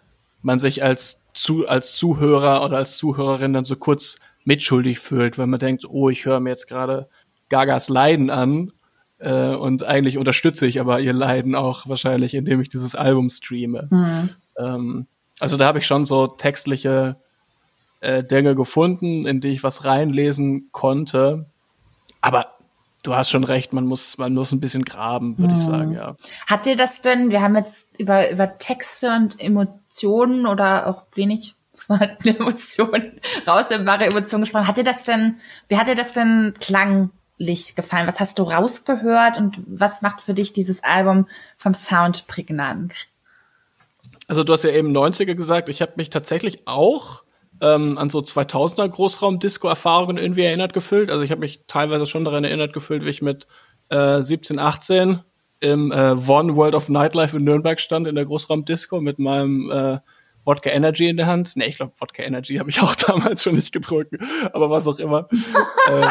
[0.42, 5.50] man sich als, zu, als Zuhörer oder als Zuhörerin dann so kurz mitschuldig fühlt, wenn
[5.50, 7.08] man denkt, oh, ich höre mir jetzt gerade
[7.48, 8.72] Gagas Leiden an
[9.18, 13.88] äh, und eigentlich unterstütze ich aber ihr Leiden auch wahrscheinlich, indem ich dieses Album streame.
[13.90, 14.30] Mhm.
[14.56, 15.06] Ähm,
[15.40, 17.16] also da habe ich schon so textliche
[18.02, 21.46] äh, Dinge gefunden, in die ich was reinlesen konnte.
[22.20, 22.48] Aber
[23.02, 25.58] du hast schon recht, man muss, man muss ein bisschen graben, würde mhm.
[25.58, 26.16] ich sagen, ja.
[26.46, 31.54] Hat dir das denn, wir haben jetzt über, über Texte und Emotionen oder auch wenig
[32.24, 34.68] Emotionen, raushörbare Emotionen gesprochen.
[34.68, 35.36] Hat dir das denn,
[35.68, 38.06] wie hat dir das denn klanglich gefallen?
[38.06, 43.08] Was hast du rausgehört und was macht für dich dieses Album vom Sound prägnant?
[44.28, 45.68] Also du hast ja eben 90er gesagt.
[45.68, 47.21] Ich habe mich tatsächlich auch
[47.62, 51.10] ähm, an so 2000er Großraum-Disco-Erfahrungen irgendwie erinnert gefühlt.
[51.10, 53.46] Also ich habe mich teilweise schon daran erinnert gefühlt, wie ich mit
[53.88, 55.20] äh, 17, 18
[55.60, 59.98] im äh, One World of Nightlife in Nürnberg stand, in der Großraum-Disco mit meinem äh,
[60.44, 61.56] Wodka Energy in der Hand.
[61.56, 64.18] Ne, ich glaube, Wodka Energy habe ich auch damals schon nicht getrunken,
[64.52, 65.28] aber was auch immer.
[65.88, 66.08] äh,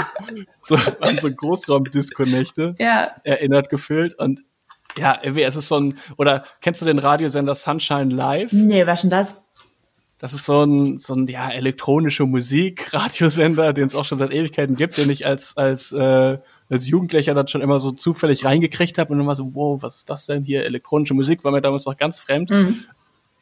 [0.62, 3.12] so an so Großraum-Disco-Nächte ja.
[3.26, 4.18] erinnert gefühlt.
[4.18, 4.40] Und
[4.98, 8.54] ja, irgendwie, es ist so ein, oder kennst du den Radiosender Sunshine Live?
[8.54, 9.42] Nee, was denn das?
[10.22, 14.32] Das ist so ein, so ein ja, elektronische Musik, Radiosender, den es auch schon seit
[14.32, 16.38] Ewigkeiten gibt, den ich als, als, äh,
[16.70, 20.12] als Jugendlicher dann schon immer so zufällig reingekriegt habe und immer so, wow, was ist
[20.12, 20.64] das denn hier?
[20.64, 22.52] Elektronische Musik war mir damals noch ganz fremd.
[22.52, 22.84] Mhm.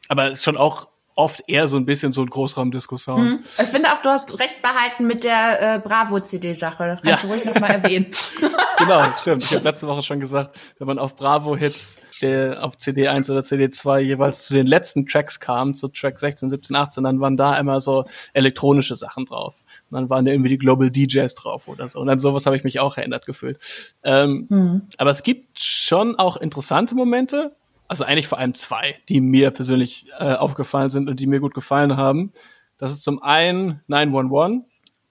[0.08, 3.22] Aber ist schon auch oft eher so ein bisschen so ein Großraumdiskussion.
[3.22, 3.40] Mhm.
[3.58, 6.98] Ich finde auch, du hast recht behalten mit der äh, Bravo-CD-Sache.
[7.02, 7.16] Kannst ja.
[7.22, 8.06] du ruhig nochmal erwähnen.
[8.78, 9.44] genau, stimmt.
[9.44, 14.00] Ich habe letzte Woche schon gesagt, wenn man auf Bravo-Hits der auf CD1 oder CD2
[14.00, 17.80] jeweils zu den letzten Tracks kam, zu Track 16, 17, 18, dann waren da immer
[17.80, 19.56] so elektronische Sachen drauf.
[19.90, 22.00] Und dann waren da irgendwie die Global DJs drauf oder so.
[22.00, 23.58] Und an sowas habe ich mich auch erinnert gefühlt.
[24.04, 24.82] Ähm, mhm.
[24.98, 27.56] Aber es gibt schon auch interessante Momente,
[27.90, 31.54] also eigentlich vor allem zwei, die mir persönlich äh, aufgefallen sind und die mir gut
[31.54, 32.30] gefallen haben.
[32.78, 34.62] Das ist zum einen 911,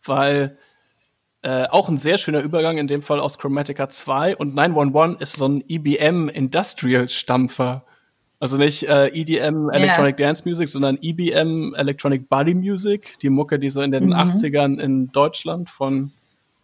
[0.06, 0.58] weil
[1.42, 4.38] äh, auch ein sehr schöner Übergang, in dem Fall aus Chromatica 2.
[4.38, 7.84] Und 911 ist so ein EBM Industrial Stampfer.
[8.40, 10.28] Also nicht äh, EDM Electronic yeah.
[10.28, 13.20] Dance Music, sondern EBM Electronic Body Music.
[13.22, 14.14] Die Mucke, die so in den mhm.
[14.14, 16.14] 80ern in Deutschland von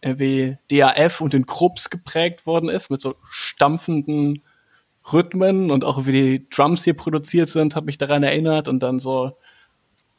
[0.00, 4.40] wie DAF und den Krupps geprägt worden ist, mit so stampfenden
[5.12, 8.98] Rhythmen und auch wie die Drums hier produziert sind, hat mich daran erinnert und dann
[8.98, 9.36] so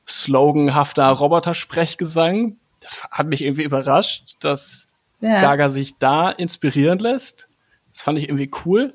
[0.07, 4.87] sloganhafter Roboter-Sprechgesang das hat mich irgendwie überrascht, dass
[5.19, 5.41] ja.
[5.41, 7.47] Gaga sich da inspirieren lässt.
[7.91, 8.93] Das fand ich irgendwie cool.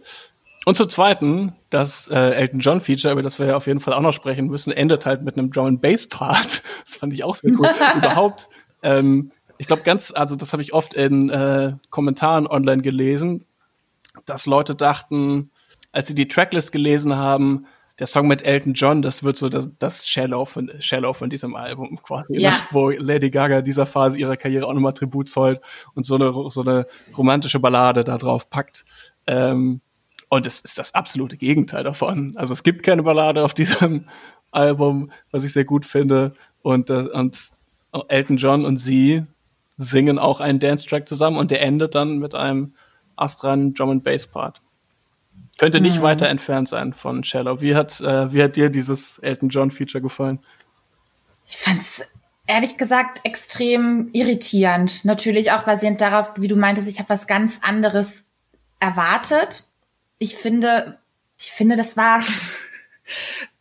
[0.65, 3.95] Und zum Zweiten, das äh, Elton John Feature, über das wir ja auf jeden Fall
[3.95, 6.63] auch noch sprechen müssen, endet halt mit einem Drum and Bass Part.
[6.85, 7.69] Das fand ich auch sehr cool.
[7.97, 8.49] Überhaupt,
[8.83, 13.45] ähm, ich glaube ganz, also das habe ich oft in äh, Kommentaren online gelesen,
[14.25, 15.51] dass Leute dachten,
[15.93, 17.67] als sie die Tracklist gelesen haben,
[17.99, 21.55] der Song mit Elton John, das wird so das, das Shallow, von, Shallow von diesem
[21.55, 22.51] Album quasi, ja.
[22.51, 22.57] ne?
[22.71, 25.61] wo Lady Gaga dieser Phase ihrer Karriere auch nochmal Tribut zollt
[25.95, 28.85] und so eine, so eine romantische Ballade da drauf packt.
[29.27, 29.83] Ähm,
[30.29, 32.33] und es ist das absolute Gegenteil davon.
[32.37, 34.07] Also es gibt keine Ballade auf diesem
[34.51, 36.33] Album, was ich sehr gut finde.
[36.63, 37.53] Und, äh, und
[38.09, 39.25] Elton John und sie
[39.77, 42.75] singen auch einen Dance-Track zusammen und der endet dann mit einem
[43.17, 44.63] astreinen Drum and Bass Part.
[45.59, 46.03] Könnte nicht mhm.
[46.03, 47.61] weiter entfernt sein von Shallow.
[47.61, 50.41] Wie hat, äh, wie hat dir dieses Elton John Feature gefallen?
[51.47, 52.05] Ich fand's
[52.47, 55.05] ehrlich gesagt extrem irritierend.
[55.05, 58.25] Natürlich auch basierend darauf, wie du meintest, ich habe was ganz anderes
[58.81, 59.65] erwartet.
[60.19, 60.99] Ich finde,
[61.39, 62.23] ich finde, das war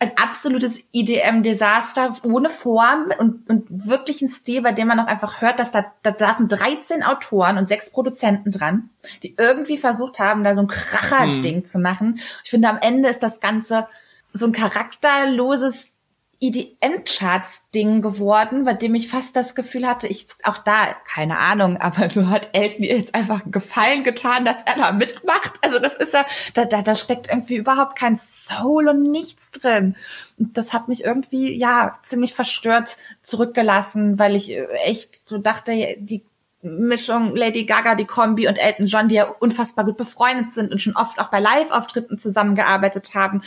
[0.00, 5.42] ein absolutes IDM-Desaster ohne Form und, und wirklich ein Stil, bei dem man auch einfach
[5.42, 8.88] hört, dass da, da saßen 13 Autoren und sechs Produzenten dran,
[9.22, 11.64] die irgendwie versucht haben, da so ein Kracher-Ding hm.
[11.66, 12.18] zu machen.
[12.42, 13.86] Ich finde, am Ende ist das Ganze
[14.32, 15.92] so ein charakterloses
[16.40, 22.08] EDM-Charts-Ding geworden, bei dem ich fast das Gefühl hatte, ich, auch da, keine Ahnung, aber
[22.08, 25.52] so hat Elton ihr jetzt einfach einen Gefallen getan, dass er da mitmacht.
[25.60, 26.24] Also das ist ja,
[26.54, 29.96] da, da, da steckt irgendwie überhaupt kein Soul und nichts drin.
[30.38, 36.24] Und das hat mich irgendwie, ja, ziemlich verstört zurückgelassen, weil ich echt so dachte, die
[36.62, 40.80] Mischung Lady Gaga, die Kombi und Elton John, die ja unfassbar gut befreundet sind und
[40.80, 43.42] schon oft auch bei Live-Auftritten zusammengearbeitet haben.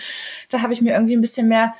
[0.49, 1.73] Da habe ich mir irgendwie ein bisschen mehr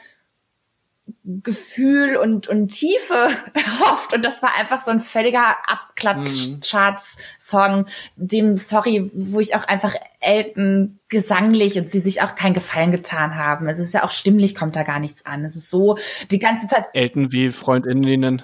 [1.26, 3.14] Gefühl und, und Tiefe
[3.54, 4.14] erhofft.
[4.14, 7.86] Und das war einfach so ein völliger Abklatsch-Charts-Song,
[8.16, 13.36] dem, sorry, wo ich auch einfach Elton gesanglich und sie sich auch keinen Gefallen getan
[13.36, 13.68] haben.
[13.68, 15.46] Es ist ja auch stimmlich kommt da gar nichts an.
[15.46, 15.98] Es ist so
[16.32, 16.88] die ganze Zeit.
[16.94, 18.42] Elton wie Freundinnen.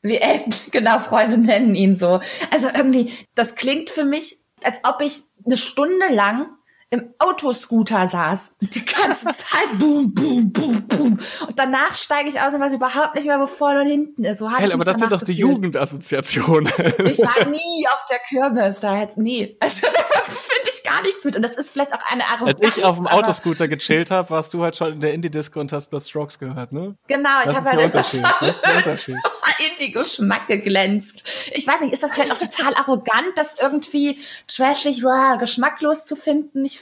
[0.00, 2.20] Wie Elton, genau, Freunde nennen ihn so.
[2.50, 6.46] Also irgendwie, das klingt für mich, als ob ich eine Stunde lang
[6.92, 11.18] im Autoscooter saß die ganze Zeit boom, boom, boom, boom.
[11.46, 14.38] Und danach steige ich aus und weiß überhaupt nicht mehr, wo vorne und hinten ist.
[14.38, 16.70] So hatte hey, ich aber das sind doch die Jugendassoziationen.
[17.06, 19.56] Ich war nie auf der Kirmes, da jetzt nie.
[19.60, 21.34] Also da finde ich gar nichts mit.
[21.34, 22.58] Und das ist vielleicht auch eine Arroganz.
[22.62, 25.72] Als ich auf dem Autoscooter gechillt habe, warst du halt schon in der Indie-Disco und
[25.72, 26.96] hast das Strokes gehört, ne?
[27.06, 29.22] Genau, ich habe halt Unterschied, ne?
[29.70, 31.50] Indie-Geschmack geglänzt.
[31.52, 36.16] Ich weiß nicht, ist das vielleicht auch total arrogant, das irgendwie trashig, wow, geschmacklos zu
[36.16, 36.64] finden?
[36.64, 36.80] Ich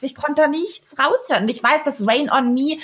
[0.00, 1.48] ich konnte da nichts raushören.
[1.48, 2.78] Ich weiß, dass Rain on Me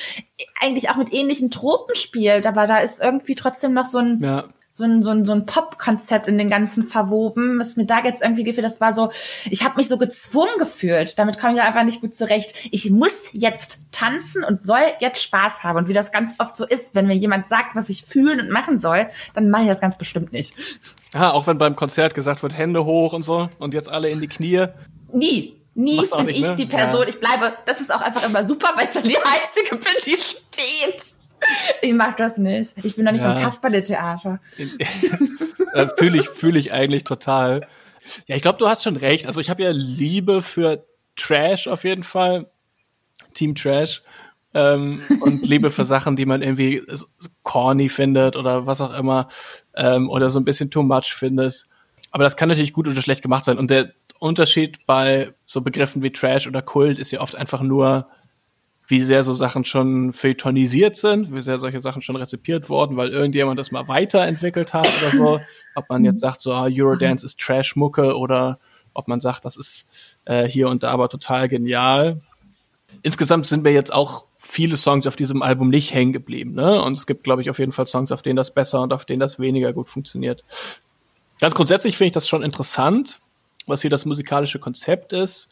[0.60, 4.48] eigentlich auch mit ähnlichen Tropen spielt, aber da ist irgendwie trotzdem noch so ein, ja.
[4.80, 8.22] So ein, so ein, so ein Pop-Konzept in den ganzen verwoben, was mir da jetzt
[8.22, 9.12] irgendwie gefühlt, das war so,
[9.50, 11.18] ich habe mich so gezwungen gefühlt.
[11.18, 12.54] Damit komme ich einfach nicht gut zurecht.
[12.70, 15.76] Ich muss jetzt tanzen und soll jetzt Spaß haben.
[15.76, 18.50] Und wie das ganz oft so ist, wenn mir jemand sagt, was ich fühlen und
[18.50, 20.54] machen soll, dann mache ich das ganz bestimmt nicht.
[21.12, 24.20] Ja, auch wenn beim Konzert gesagt wird, Hände hoch und so und jetzt alle in
[24.20, 24.66] die Knie.
[25.12, 25.56] Nie.
[25.74, 26.54] Nie bin nicht, ich ne?
[26.56, 27.02] die Person.
[27.02, 27.08] Ja.
[27.08, 30.16] Ich bleibe, das ist auch einfach immer super, weil ich dann die Einzige bin, die
[30.18, 31.19] steht.
[31.82, 32.84] Ich mach das nicht.
[32.84, 33.32] Ich bin doch nicht ja.
[33.32, 34.40] beim Kasperle-Theater.
[35.72, 37.64] Äh, fühle ich, fühle ich eigentlich total.
[38.26, 39.28] Ja, ich glaube, du hast schon recht.
[39.28, 42.50] Also ich habe ja Liebe für Trash auf jeden Fall.
[43.34, 44.02] Team Trash.
[44.52, 46.82] Ähm, und Liebe für Sachen, die man irgendwie
[47.44, 49.28] corny findet oder was auch immer.
[49.76, 51.66] Ähm, oder so ein bisschen too much findet.
[52.10, 53.56] Aber das kann natürlich gut oder schlecht gemacht sein.
[53.56, 58.08] Und der Unterschied bei so Begriffen wie Trash oder Kult ist ja oft einfach nur,
[58.90, 63.10] wie sehr so Sachen schon feuilletonisiert sind, wie sehr solche Sachen schon rezipiert wurden, weil
[63.10, 65.40] irgendjemand das mal weiterentwickelt hat oder so.
[65.76, 68.58] Ob man jetzt sagt, so ah, Eurodance ist Trash-Mucke oder
[68.92, 72.20] ob man sagt, das ist äh, hier und da aber total genial.
[73.02, 76.54] Insgesamt sind mir jetzt auch viele Songs auf diesem Album nicht hängen geblieben.
[76.54, 76.82] Ne?
[76.82, 79.04] Und es gibt, glaube ich, auf jeden Fall Songs, auf denen das besser und auf
[79.04, 80.44] denen das weniger gut funktioniert.
[81.38, 83.20] Ganz grundsätzlich finde ich das schon interessant,
[83.66, 85.48] was hier das musikalische Konzept ist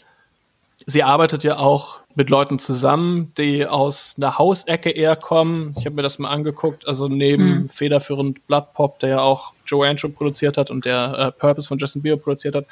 [0.86, 5.74] sie arbeitet ja auch mit Leuten zusammen, die aus einer Hausecke eher kommen.
[5.78, 6.86] Ich habe mir das mal angeguckt.
[6.88, 7.68] Also neben mhm.
[7.68, 11.78] federführend Blood Pop, der ja auch Joanne schon produziert hat und der äh, Purpose von
[11.78, 12.66] Justin Bieber produziert hat,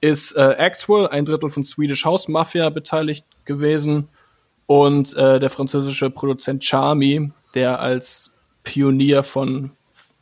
[0.00, 4.08] ist äh, Axwell, ein Drittel von Swedish House Mafia, beteiligt gewesen.
[4.66, 8.30] Und äh, der französische Produzent Charmy, der als
[8.64, 9.72] Pionier von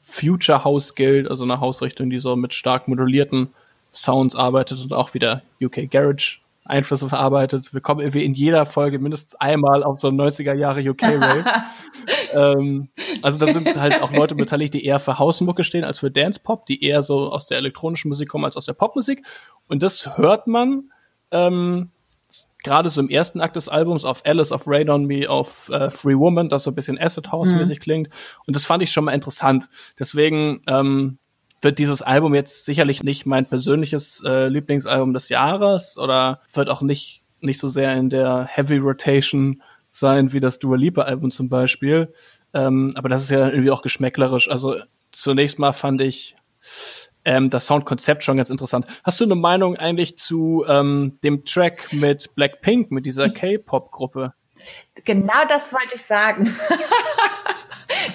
[0.00, 3.48] Future House gilt, also eine Hausrichtung, die so mit stark modulierten
[3.92, 7.72] Sounds arbeitet und auch wieder UK Garage Einflüsse verarbeitet.
[7.72, 11.44] Wir kommen irgendwie in jeder Folge mindestens einmal auf so 90er Jahre UK Rave.
[12.32, 12.90] ähm,
[13.22, 16.40] also da sind halt auch Leute beteiligt, die eher für Hausmucke stehen als für Dance
[16.40, 19.26] Pop, die eher so aus der elektronischen Musik kommen als aus der Popmusik.
[19.66, 20.90] Und das hört man
[21.30, 21.90] ähm,
[22.62, 25.90] gerade so im ersten Akt des Albums auf Alice, auf Rain on Me, auf äh,
[25.90, 27.82] Free Woman, das so ein bisschen Acid House mäßig mhm.
[27.82, 28.08] klingt.
[28.46, 29.68] Und das fand ich schon mal interessant.
[29.98, 31.18] Deswegen ähm,
[31.60, 36.82] wird dieses Album jetzt sicherlich nicht mein persönliches äh, Lieblingsalbum des Jahres oder wird auch
[36.82, 41.48] nicht, nicht so sehr in der Heavy Rotation sein wie das Dua Lipa Album zum
[41.48, 42.12] Beispiel.
[42.54, 44.50] Ähm, aber das ist ja irgendwie auch geschmäcklerisch.
[44.50, 44.76] Also
[45.12, 46.36] zunächst mal fand ich
[47.24, 48.86] ähm, das Soundkonzept schon ganz interessant.
[49.04, 54.32] Hast du eine Meinung eigentlich zu ähm, dem Track mit Blackpink, mit dieser K-Pop-Gruppe?
[55.04, 56.44] Genau das wollte ich sagen.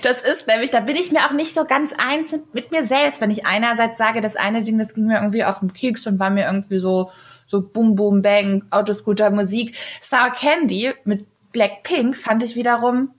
[0.01, 3.21] Das ist nämlich, da bin ich mir auch nicht so ganz eins mit mir selbst,
[3.21, 6.19] wenn ich einerseits sage, das eine Ding, das ging mir irgendwie auf den Keks und
[6.19, 7.11] war mir irgendwie so,
[7.45, 9.75] so Boom Boom Bang, Autoscooter Musik.
[10.01, 13.11] Sour Candy mit Blackpink fand ich wiederum,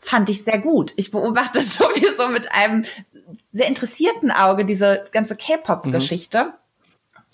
[0.00, 0.92] fand ich sehr gut.
[0.96, 2.84] Ich beobachte sowieso mit einem
[3.52, 6.52] sehr interessierten Auge diese ganze K-Pop-Geschichte, mhm.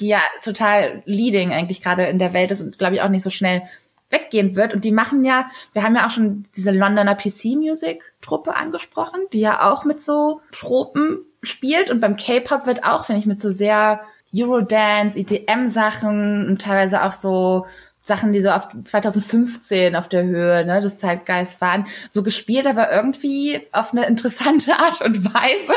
[0.01, 3.25] die ja total leading eigentlich gerade in der Welt ist und glaube ich auch nicht
[3.25, 3.63] so schnell
[4.11, 4.75] weggehen wird.
[4.75, 9.21] Und die machen ja, wir haben ja auch schon diese Londoner PC Music Truppe angesprochen,
[9.33, 11.91] die ja auch mit so Tropen spielt.
[11.91, 14.01] Und beim K-Pop wird auch, finde ich, mit so sehr
[14.35, 17.67] Eurodance, EDM-Sachen und teilweise auch so
[18.03, 22.91] Sachen, die so auf 2015 auf der Höhe ne, des Zeitgeists waren, so gespielt, aber
[22.91, 25.75] irgendwie auf eine interessante Art und Weise,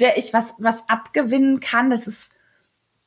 [0.00, 1.90] der ich was, was abgewinnen kann.
[1.90, 2.30] Das ist,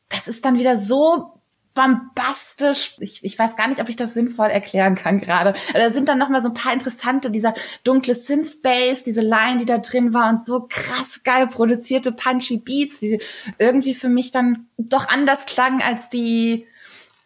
[0.09, 1.33] das ist dann wieder so
[1.73, 2.97] bombastisch.
[2.99, 5.53] Ich, ich weiß gar nicht, ob ich das sinnvoll erklären kann gerade.
[5.73, 9.65] Da sind dann noch mal so ein paar interessante, dieser dunkle Synth-Bass, diese Line, die
[9.65, 13.21] da drin war und so krass geil produzierte punchy Beats, die
[13.57, 16.67] irgendwie für mich dann doch anders klangen als die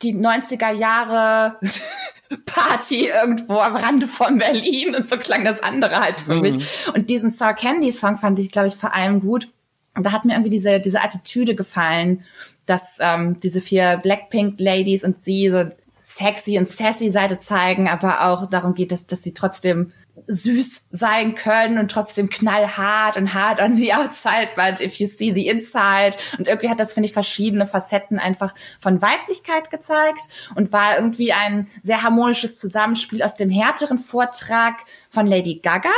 [0.04, 1.60] die 90er Jahre
[2.46, 6.42] Party irgendwo am Rande von Berlin und so klang das andere halt für mhm.
[6.42, 6.88] mich.
[6.94, 9.50] Und diesen Sour Candy Song fand ich, glaube ich, vor allem gut.
[9.98, 12.24] Und da hat mir irgendwie diese, diese Attitüde gefallen
[12.68, 15.66] dass ähm, diese vier Blackpink-Ladies und sie so
[16.06, 19.92] sexy und sassy Seite zeigen, aber auch darum geht, dass, dass sie trotzdem
[20.28, 25.34] süß sein können und trotzdem knallhart und hart on the outside, but if you see
[25.34, 26.18] the inside.
[26.38, 30.22] Und irgendwie hat das, finde ich, verschiedene Facetten einfach von Weiblichkeit gezeigt
[30.56, 34.78] und war irgendwie ein sehr harmonisches Zusammenspiel aus dem härteren Vortrag
[35.10, 35.92] von Lady Gaga,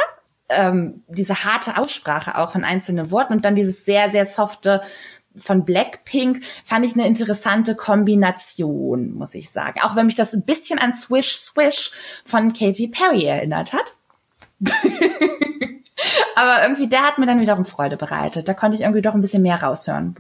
[0.50, 4.82] ähm, diese harte Aussprache auch von einzelnen Worten und dann dieses sehr, sehr softe
[5.36, 9.80] von Blackpink fand ich eine interessante Kombination, muss ich sagen.
[9.82, 11.91] Auch wenn mich das ein bisschen an Swish Swish
[12.26, 13.95] von Katy Perry erinnert hat.
[16.36, 18.47] Aber irgendwie, der hat mir dann wiederum Freude bereitet.
[18.47, 20.16] Da konnte ich irgendwie doch ein bisschen mehr raushören.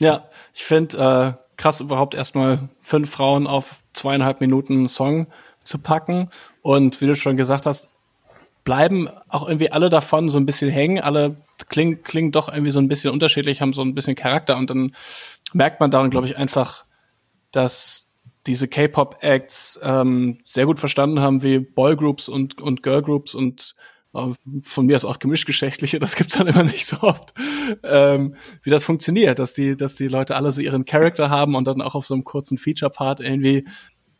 [0.00, 5.26] Ja, ich finde äh, krass überhaupt erstmal fünf Frauen auf zweieinhalb Minuten Song
[5.64, 6.30] zu packen.
[6.60, 7.88] Und wie du schon gesagt hast,
[8.64, 11.00] bleiben auch irgendwie alle davon so ein bisschen hängen.
[11.00, 11.36] Alle
[11.68, 14.94] klingen, klingen doch irgendwie so ein bisschen unterschiedlich, haben so ein bisschen Charakter und dann
[15.52, 16.84] merkt man daran, glaube ich, einfach,
[17.50, 18.08] dass
[18.46, 23.76] diese K-Pop-Acts ähm, sehr gut verstanden haben, wie Boygroups und, und Girlgroups und
[24.14, 24.32] äh,
[24.62, 27.34] von mir ist auch Gemischgeschlechtliche, das gibt's dann immer nicht so oft,
[27.84, 31.66] ähm, wie das funktioniert, dass die, dass die Leute alle so ihren Charakter haben und
[31.66, 33.66] dann auch auf so einem kurzen Feature-Part irgendwie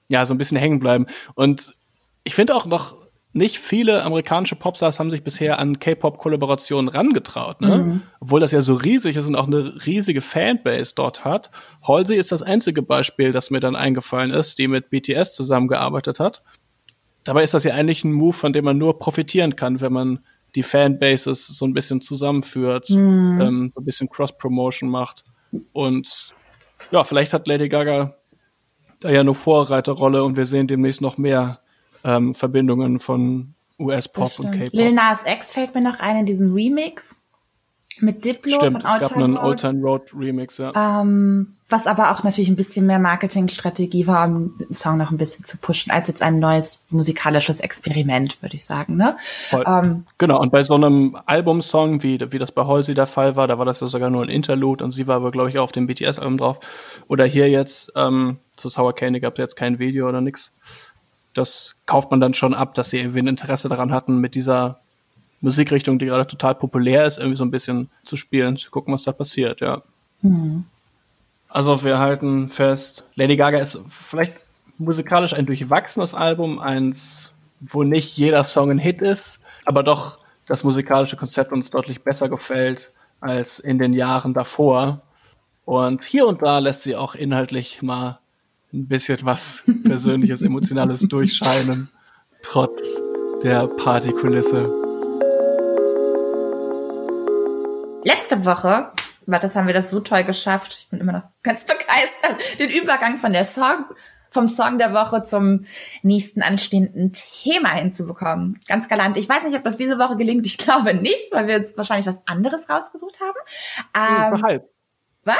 [0.08, 1.06] ja so ein bisschen hängen bleiben.
[1.34, 1.72] Und
[2.22, 3.01] ich finde auch noch
[3.34, 7.78] nicht viele amerikanische Popstars haben sich bisher an K-Pop-Kollaborationen rangetraut, ne?
[7.78, 8.02] Mhm.
[8.20, 11.50] Obwohl das ja so riesig ist und auch eine riesige Fanbase dort hat.
[11.82, 16.42] Halsey ist das einzige Beispiel, das mir dann eingefallen ist, die mit BTS zusammengearbeitet hat.
[17.24, 20.18] Dabei ist das ja eigentlich ein Move, von dem man nur profitieren kann, wenn man
[20.54, 23.40] die Fanbases so ein bisschen zusammenführt, mhm.
[23.40, 25.24] ähm, so ein bisschen Cross-Promotion macht.
[25.72, 26.28] Und
[26.90, 28.16] ja, vielleicht hat Lady Gaga
[29.00, 31.60] da ja eine Vorreiterrolle und wir sehen demnächst noch mehr
[32.04, 34.72] ähm, Verbindungen von US-Pop und K-Pop.
[34.72, 37.16] Lil Nas X fällt mir noch ein in diesem Remix
[38.00, 40.72] mit Diplo Stimmt, von Old es gab einen Old Town Road Remix, ja.
[40.74, 45.18] Ähm, was aber auch natürlich ein bisschen mehr Marketingstrategie war, um den Song noch ein
[45.18, 48.96] bisschen zu pushen, als jetzt ein neues musikalisches Experiment, würde ich sagen.
[48.96, 49.16] Ne?
[49.52, 53.46] Ähm, genau, und bei so einem Albumsong, wie, wie das bei Halsey der Fall war,
[53.46, 55.64] da war das ja sogar nur ein Interlude und sie war aber, glaube ich, auch
[55.64, 56.60] auf dem BTS-Album drauf.
[57.08, 60.54] Oder hier jetzt, ähm, zu Sour Candy gab es jetzt kein Video oder nix
[61.34, 64.80] das kauft man dann schon ab, dass sie irgendwie ein Interesse daran hatten, mit dieser
[65.40, 69.02] Musikrichtung, die gerade total populär ist, irgendwie so ein bisschen zu spielen, zu gucken, was
[69.04, 69.82] da passiert, ja.
[70.22, 70.64] Mhm.
[71.48, 74.34] Also wir halten fest, Lady Gaga ist vielleicht
[74.78, 77.30] musikalisch ein durchwachsenes Album, eins,
[77.60, 82.28] wo nicht jeder Song ein Hit ist, aber doch das musikalische Konzept uns deutlich besser
[82.28, 85.02] gefällt als in den Jahren davor.
[85.64, 88.18] Und hier und da lässt sie auch inhaltlich mal
[88.72, 91.90] ein bisschen was Persönliches, Emotionales durchscheinen,
[92.42, 92.80] trotz
[93.42, 94.70] der Partykulisse.
[98.04, 98.90] Letzte Woche,
[99.26, 103.18] das haben wir das so toll geschafft, ich bin immer noch ganz begeistert, den Übergang
[103.18, 103.84] von der Song,
[104.30, 105.66] vom Song der Woche zum
[106.02, 108.60] nächsten anstehenden Thema hinzubekommen.
[108.66, 109.18] Ganz galant.
[109.18, 110.46] Ich weiß nicht, ob das diese Woche gelingt.
[110.46, 114.32] Ich glaube nicht, weil wir jetzt wahrscheinlich was anderes rausgesucht haben.
[114.34, 114.70] Ähm, halb.
[115.24, 115.36] Was?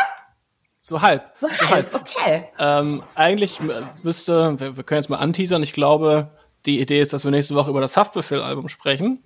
[0.84, 1.22] So halb.
[1.36, 2.48] So, so halb, okay.
[2.58, 3.60] Ähm, eigentlich
[4.02, 6.32] müsste, wir, wir, können jetzt mal anteasern, ich glaube,
[6.66, 9.22] die Idee ist, dass wir nächste Woche über das Haftbefehl-Album sprechen.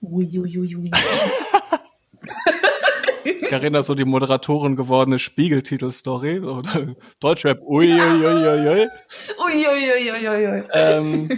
[0.00, 0.76] Uiuiui.
[0.76, 0.90] Ui, ui.
[3.50, 6.40] Carina so die Moderatorin gewordene Spiegeltitel-Story.
[6.40, 6.62] So,
[7.20, 8.88] Deutschrap, uiuiuiui.
[9.44, 10.64] Uiuiuiui.
[10.72, 11.28] Ähm,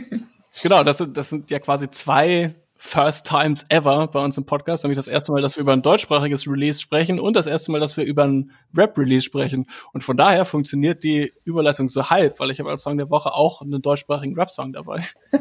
[0.63, 4.85] genau, das sind, das sind ja quasi zwei First Times Ever bei uns im Podcast,
[4.85, 7.79] nämlich das erste Mal, dass wir über ein deutschsprachiges Release sprechen und das erste Mal,
[7.79, 9.67] dass wir über ein Rap-Release sprechen.
[9.93, 13.35] Und von daher funktioniert die Überleitung so halb, weil ich habe als Song der Woche
[13.35, 15.07] auch einen deutschsprachigen Rap-Song dabei.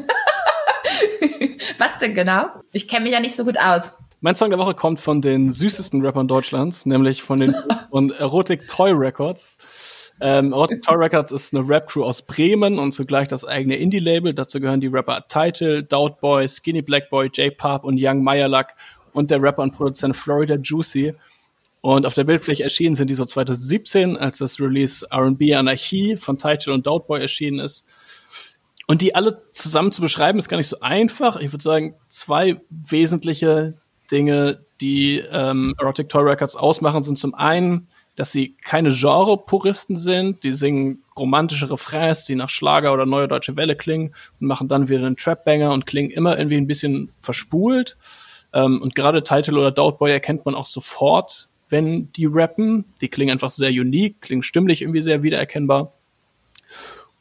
[1.78, 2.44] Was denn genau?
[2.72, 3.94] Ich kenne mich ja nicht so gut aus.
[4.20, 7.56] Mein Song der Woche kommt von den süßesten Rappern Deutschlands, nämlich von den
[7.90, 9.56] von Erotic Toy Records.
[10.20, 14.34] Ähm, Toy Records ist eine Rap-Crew aus Bremen und zugleich das eigene Indie-Label.
[14.34, 18.66] Dazu gehören die Rapper Title, Doubtboy, Skinny Blackboy, J-Pop und Young Meyerluck
[19.12, 21.14] und der Rapper und Produzent Florida Juicy.
[21.82, 26.36] Und auf der Bildfläche erschienen sind die so 2017, als das Release R&B Anarchie von
[26.36, 27.86] Title und Doubtboy erschienen ist.
[28.86, 31.36] Und die alle zusammen zu beschreiben, ist gar nicht so einfach.
[31.36, 33.74] Ich würde sagen, zwei wesentliche
[34.10, 37.86] Dinge, die ähm, Erotic Toy Records ausmachen, sind zum einen
[38.16, 40.42] dass sie keine Genre-Puristen sind.
[40.42, 44.88] Die singen romantische Refrains, die nach Schlager oder Neue Deutsche Welle klingen und machen dann
[44.88, 47.96] wieder einen Trap-Banger und klingen immer irgendwie ein bisschen verspult.
[48.52, 52.84] Ähm, und gerade Title oder Doubtboy erkennt man auch sofort, wenn die rappen.
[53.00, 55.92] Die klingen einfach sehr unique, klingen stimmlich irgendwie sehr wiedererkennbar.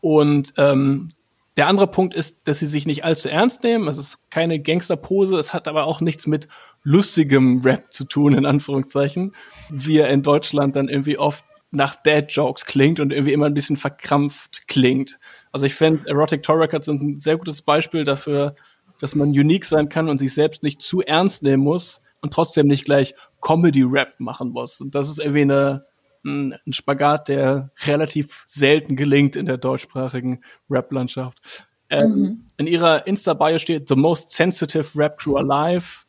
[0.02, 1.10] Und ähm,
[1.58, 3.88] der andere Punkt ist, dass sie sich nicht allzu ernst nehmen.
[3.88, 6.48] Es ist keine Gangsterpose, es hat aber auch nichts mit
[6.84, 9.36] lustigem Rap zu tun, in Anführungszeichen,
[9.70, 13.78] wie er in Deutschland dann irgendwie oft nach Dad-Jokes klingt und irgendwie immer ein bisschen
[13.78, 15.20] verkrampft klingt.
[15.52, 18.56] Also ich finde, Erotic Records sind ein sehr gutes Beispiel dafür,
[19.00, 22.68] dass man unique sein kann und sich selbst nicht zu ernst nehmen muss und trotzdem
[22.68, 24.82] nicht gleich Comedy-Rap machen muss.
[24.82, 25.86] Und das ist irgendwie eine,
[26.26, 31.68] ein Spagat, der relativ selten gelingt in der deutschsprachigen Rap-Landschaft.
[31.90, 32.46] Ähm, mhm.
[32.58, 36.06] In ihrer Insta-Bio steht The Most Sensitive Rap Crew Alive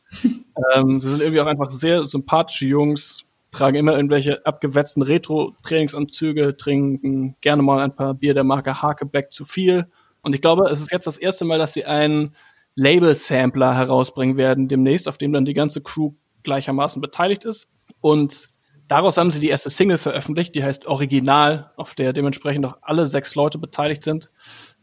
[0.75, 7.35] ähm, sie sind irgendwie auch einfach sehr sympathische Jungs, tragen immer irgendwelche abgewetzten Retro-Trainingsanzüge, trinken
[7.41, 9.87] gerne mal ein paar Bier der Marke Hakebeck zu viel.
[10.21, 12.35] Und ich glaube, es ist jetzt das erste Mal, dass sie einen
[12.75, 17.67] Label-Sampler herausbringen werden demnächst, auf dem dann die ganze Crew gleichermaßen beteiligt ist.
[17.99, 18.49] Und
[18.87, 23.07] daraus haben sie die erste Single veröffentlicht, die heißt Original, auf der dementsprechend auch alle
[23.07, 24.31] sechs Leute beteiligt sind.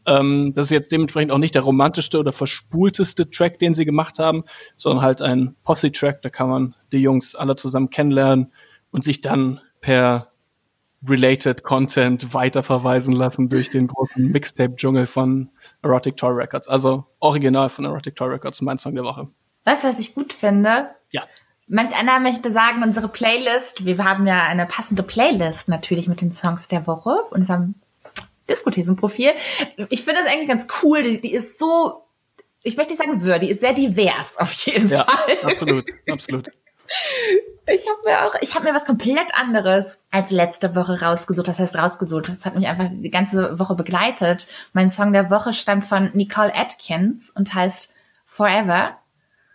[0.05, 4.19] Ähm, das ist jetzt dementsprechend auch nicht der romantischste oder verspulteste Track, den sie gemacht
[4.19, 4.43] haben,
[4.77, 6.21] sondern halt ein Posse-Track.
[6.21, 8.51] Da kann man die Jungs alle zusammen kennenlernen
[8.91, 10.29] und sich dann per
[11.07, 15.49] related Content weiterverweisen lassen durch den großen Mixtape-Dschungel von
[15.81, 16.67] Erotic Toy Records.
[16.67, 19.27] Also original von Erotic Toy Records, mein Song der Woche.
[19.65, 20.89] Weißt du, was ich gut finde?
[21.11, 21.23] Ja.
[21.67, 26.33] Manch einer möchte sagen, unsere Playlist, wir haben ja eine passende Playlist natürlich mit den
[26.33, 27.75] Songs der Woche unserem
[28.49, 29.31] Diskothesen-Profil.
[29.89, 31.03] Ich finde das eigentlich ganz cool.
[31.03, 32.03] Die, die ist so,
[32.63, 35.51] ich möchte nicht sagen würdig, ist sehr divers auf jeden ja, Fall.
[35.51, 36.49] Absolut, absolut.
[37.71, 41.47] Ich habe mir auch, ich habe mir was komplett anderes als letzte Woche rausgesucht.
[41.47, 42.29] Das heißt rausgesucht.
[42.29, 44.47] Das hat mich einfach die ganze Woche begleitet.
[44.73, 47.91] Mein Song der Woche stammt von Nicole Atkins und heißt
[48.25, 48.97] Forever.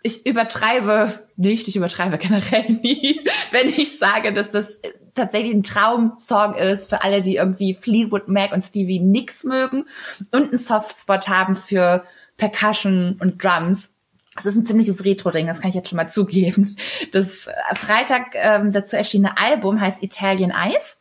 [0.01, 3.19] Ich übertreibe nicht, ich übertreibe generell nie,
[3.51, 4.77] wenn ich sage, dass das
[5.15, 9.85] tatsächlich ein Traumsong ist für alle, die irgendwie Fleetwood Mac und Stevie Nicks mögen
[10.31, 12.03] und einen Softspot haben für
[12.37, 13.93] Percussion und Drums.
[14.35, 16.75] Das ist ein ziemliches Retro-Ding, das kann ich jetzt schon mal zugeben.
[17.13, 20.97] Das Freitag ähm, dazu erschienene Album heißt Italian Ice.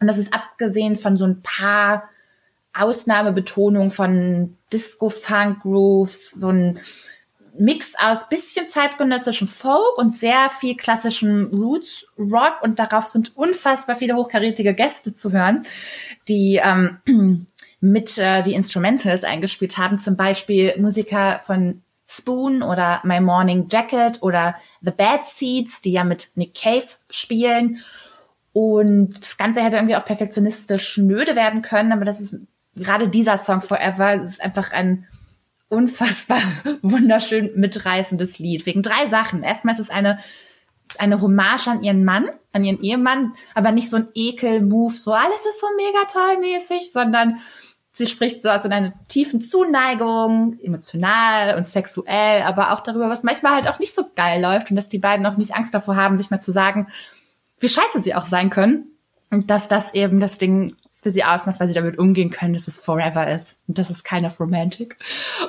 [0.00, 2.08] Und das ist abgesehen von so ein paar
[2.72, 6.80] Ausnahmebetonungen von Disco-Funk-Grooves, so ein
[7.58, 12.62] Mix aus bisschen zeitgenössischem Folk und sehr viel klassischem Roots Rock.
[12.62, 15.62] Und darauf sind unfassbar viele hochkarätige Gäste zu hören,
[16.28, 17.46] die ähm,
[17.80, 24.22] mit äh, die Instrumentals eingespielt haben, zum Beispiel Musiker von Spoon oder My Morning Jacket
[24.22, 27.80] oder The Bad Seeds, die ja mit Nick Cave spielen.
[28.52, 32.36] Und das Ganze hätte irgendwie auch perfektionistisch schnöde werden können, aber das ist
[32.76, 35.06] gerade dieser Song Forever, ist einfach ein
[35.72, 36.42] unfassbar
[36.82, 38.66] wunderschön mitreißendes Lied.
[38.66, 39.42] Wegen drei Sachen.
[39.42, 40.18] Erstmal ist es eine,
[40.98, 45.46] eine Hommage an ihren Mann, an ihren Ehemann, aber nicht so ein Ekel-Move, so alles
[45.46, 47.38] ist so mega toll mäßig, sondern
[47.90, 53.54] sie spricht so aus einer tiefen Zuneigung, emotional und sexuell, aber auch darüber, was manchmal
[53.54, 56.18] halt auch nicht so geil läuft und dass die beiden auch nicht Angst davor haben,
[56.18, 56.88] sich mal zu sagen,
[57.60, 58.88] wie scheiße sie auch sein können.
[59.30, 62.68] Und dass das eben das Ding für sie ausmacht, weil sie damit umgehen können, dass
[62.68, 64.96] es forever ist und das ist kind of romantic.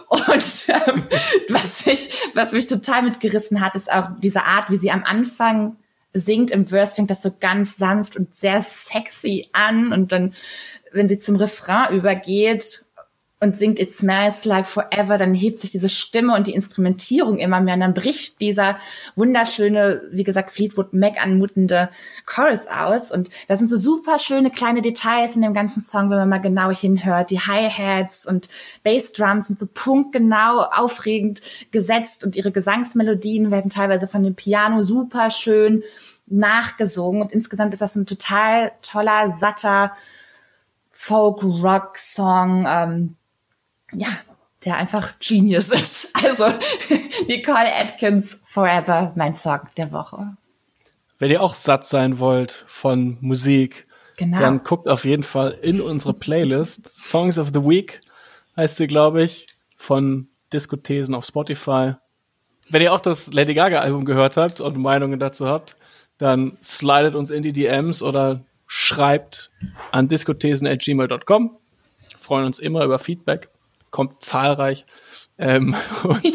[0.09, 1.05] Und ähm,
[1.49, 5.75] was mich, was mich total mitgerissen hat, ist auch diese Art, wie sie am Anfang
[6.13, 6.51] singt.
[6.51, 10.33] Im Verse fängt das so ganz sanft und sehr sexy an und dann,
[10.91, 12.82] wenn sie zum Refrain übergeht
[13.43, 17.59] und singt It Smells Like Forever, dann hebt sich diese Stimme und die Instrumentierung immer
[17.59, 18.77] mehr und dann bricht dieser
[19.17, 21.89] wunderschöne, wie gesagt, Fleetwood Mac anmutende
[22.25, 23.11] Chorus aus.
[23.11, 26.37] Und da sind so super schöne kleine Details in dem ganzen Song, wenn man mal
[26.37, 27.31] genau hinhört.
[27.31, 28.47] Die Hi-Hats und
[28.83, 31.41] Bassdrums sind so punktgenau aufregend
[31.71, 35.83] gesetzt und ihre Gesangsmelodien werden teilweise von dem Piano super schön
[36.27, 37.21] nachgesungen.
[37.21, 39.91] Und insgesamt ist das ein total toller, satter
[40.91, 43.17] Folk-Rock-Song, ähm,
[43.95, 44.09] ja,
[44.65, 46.09] der einfach Genius ist.
[46.23, 46.45] Also
[47.27, 50.37] Nicole Atkins Forever, mein Song der Woche.
[51.19, 53.85] Wenn ihr auch satt sein wollt von Musik,
[54.17, 54.39] genau.
[54.39, 56.87] dann guckt auf jeden Fall in unsere Playlist.
[56.87, 57.99] Songs of the Week
[58.55, 61.95] heißt sie, glaube ich, von Diskothesen auf Spotify.
[62.69, 65.75] Wenn ihr auch das Lady Gaga Album gehört habt und Meinungen dazu habt,
[66.17, 69.51] dann slidet uns in die DMs oder schreibt
[69.91, 71.57] an diskothesen.gmail.com.
[72.17, 73.49] Freuen uns immer über Feedback
[73.93, 74.85] kommt zahlreich.
[75.37, 76.25] Ähm, und,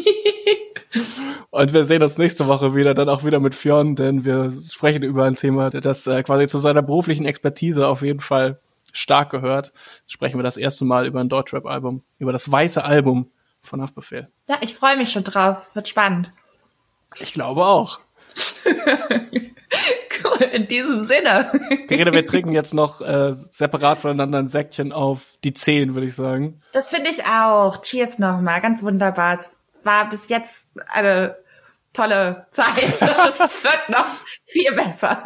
[1.51, 5.03] und, wir sehen uns nächste Woche wieder, dann auch wieder mit Fionn, denn wir sprechen
[5.03, 8.59] über ein Thema, das äh, quasi zu seiner beruflichen Expertise auf jeden Fall
[8.93, 9.73] stark gehört.
[10.07, 13.29] Sprechen wir das erste Mal über ein Deutschrap-Album, über das weiße Album
[13.61, 14.29] von Haftbefehl.
[14.47, 15.59] Ja, ich freue mich schon drauf.
[15.61, 16.31] Es wird spannend.
[17.19, 17.99] Ich glaube auch.
[20.23, 21.51] cool, in diesem Sinne.
[21.87, 26.15] Verena, wir trinken jetzt noch äh, separat voneinander ein Säckchen auf die Zehen, würde ich
[26.15, 26.61] sagen.
[26.71, 27.81] Das finde ich auch.
[27.81, 29.35] Cheers nochmal, ganz wunderbar.
[29.35, 29.51] Es
[29.83, 31.37] war bis jetzt eine
[31.93, 32.67] tolle Zeit.
[32.99, 34.05] Das wird noch
[34.45, 35.23] viel besser.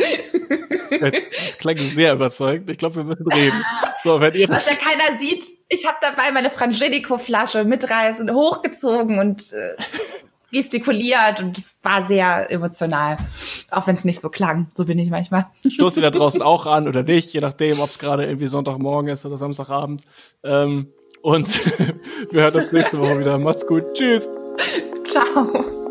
[1.00, 2.70] Das klingt sehr überzeugend.
[2.70, 3.64] Ich glaube, wir müssen reden.
[4.04, 9.54] So, wenn ihr Was ja keiner sieht, ich habe dabei meine Frangelico-Flasche mitreißen, hochgezogen und
[9.54, 9.76] äh,
[10.54, 13.18] gestikuliert und es war sehr emotional,
[13.72, 14.68] auch wenn es nicht so klang.
[14.74, 15.48] So bin ich manchmal.
[15.68, 19.12] Stoßt ihr da draußen auch an oder nicht, je nachdem, ob es gerade irgendwie Sonntagmorgen
[19.12, 20.04] ist oder Samstagabend.
[20.44, 20.88] Ähm,
[21.22, 21.48] und
[22.32, 23.38] wir hören uns nächste Woche wieder.
[23.38, 23.84] Macht's gut.
[23.94, 24.30] Tschüss.
[25.04, 25.83] Ciao.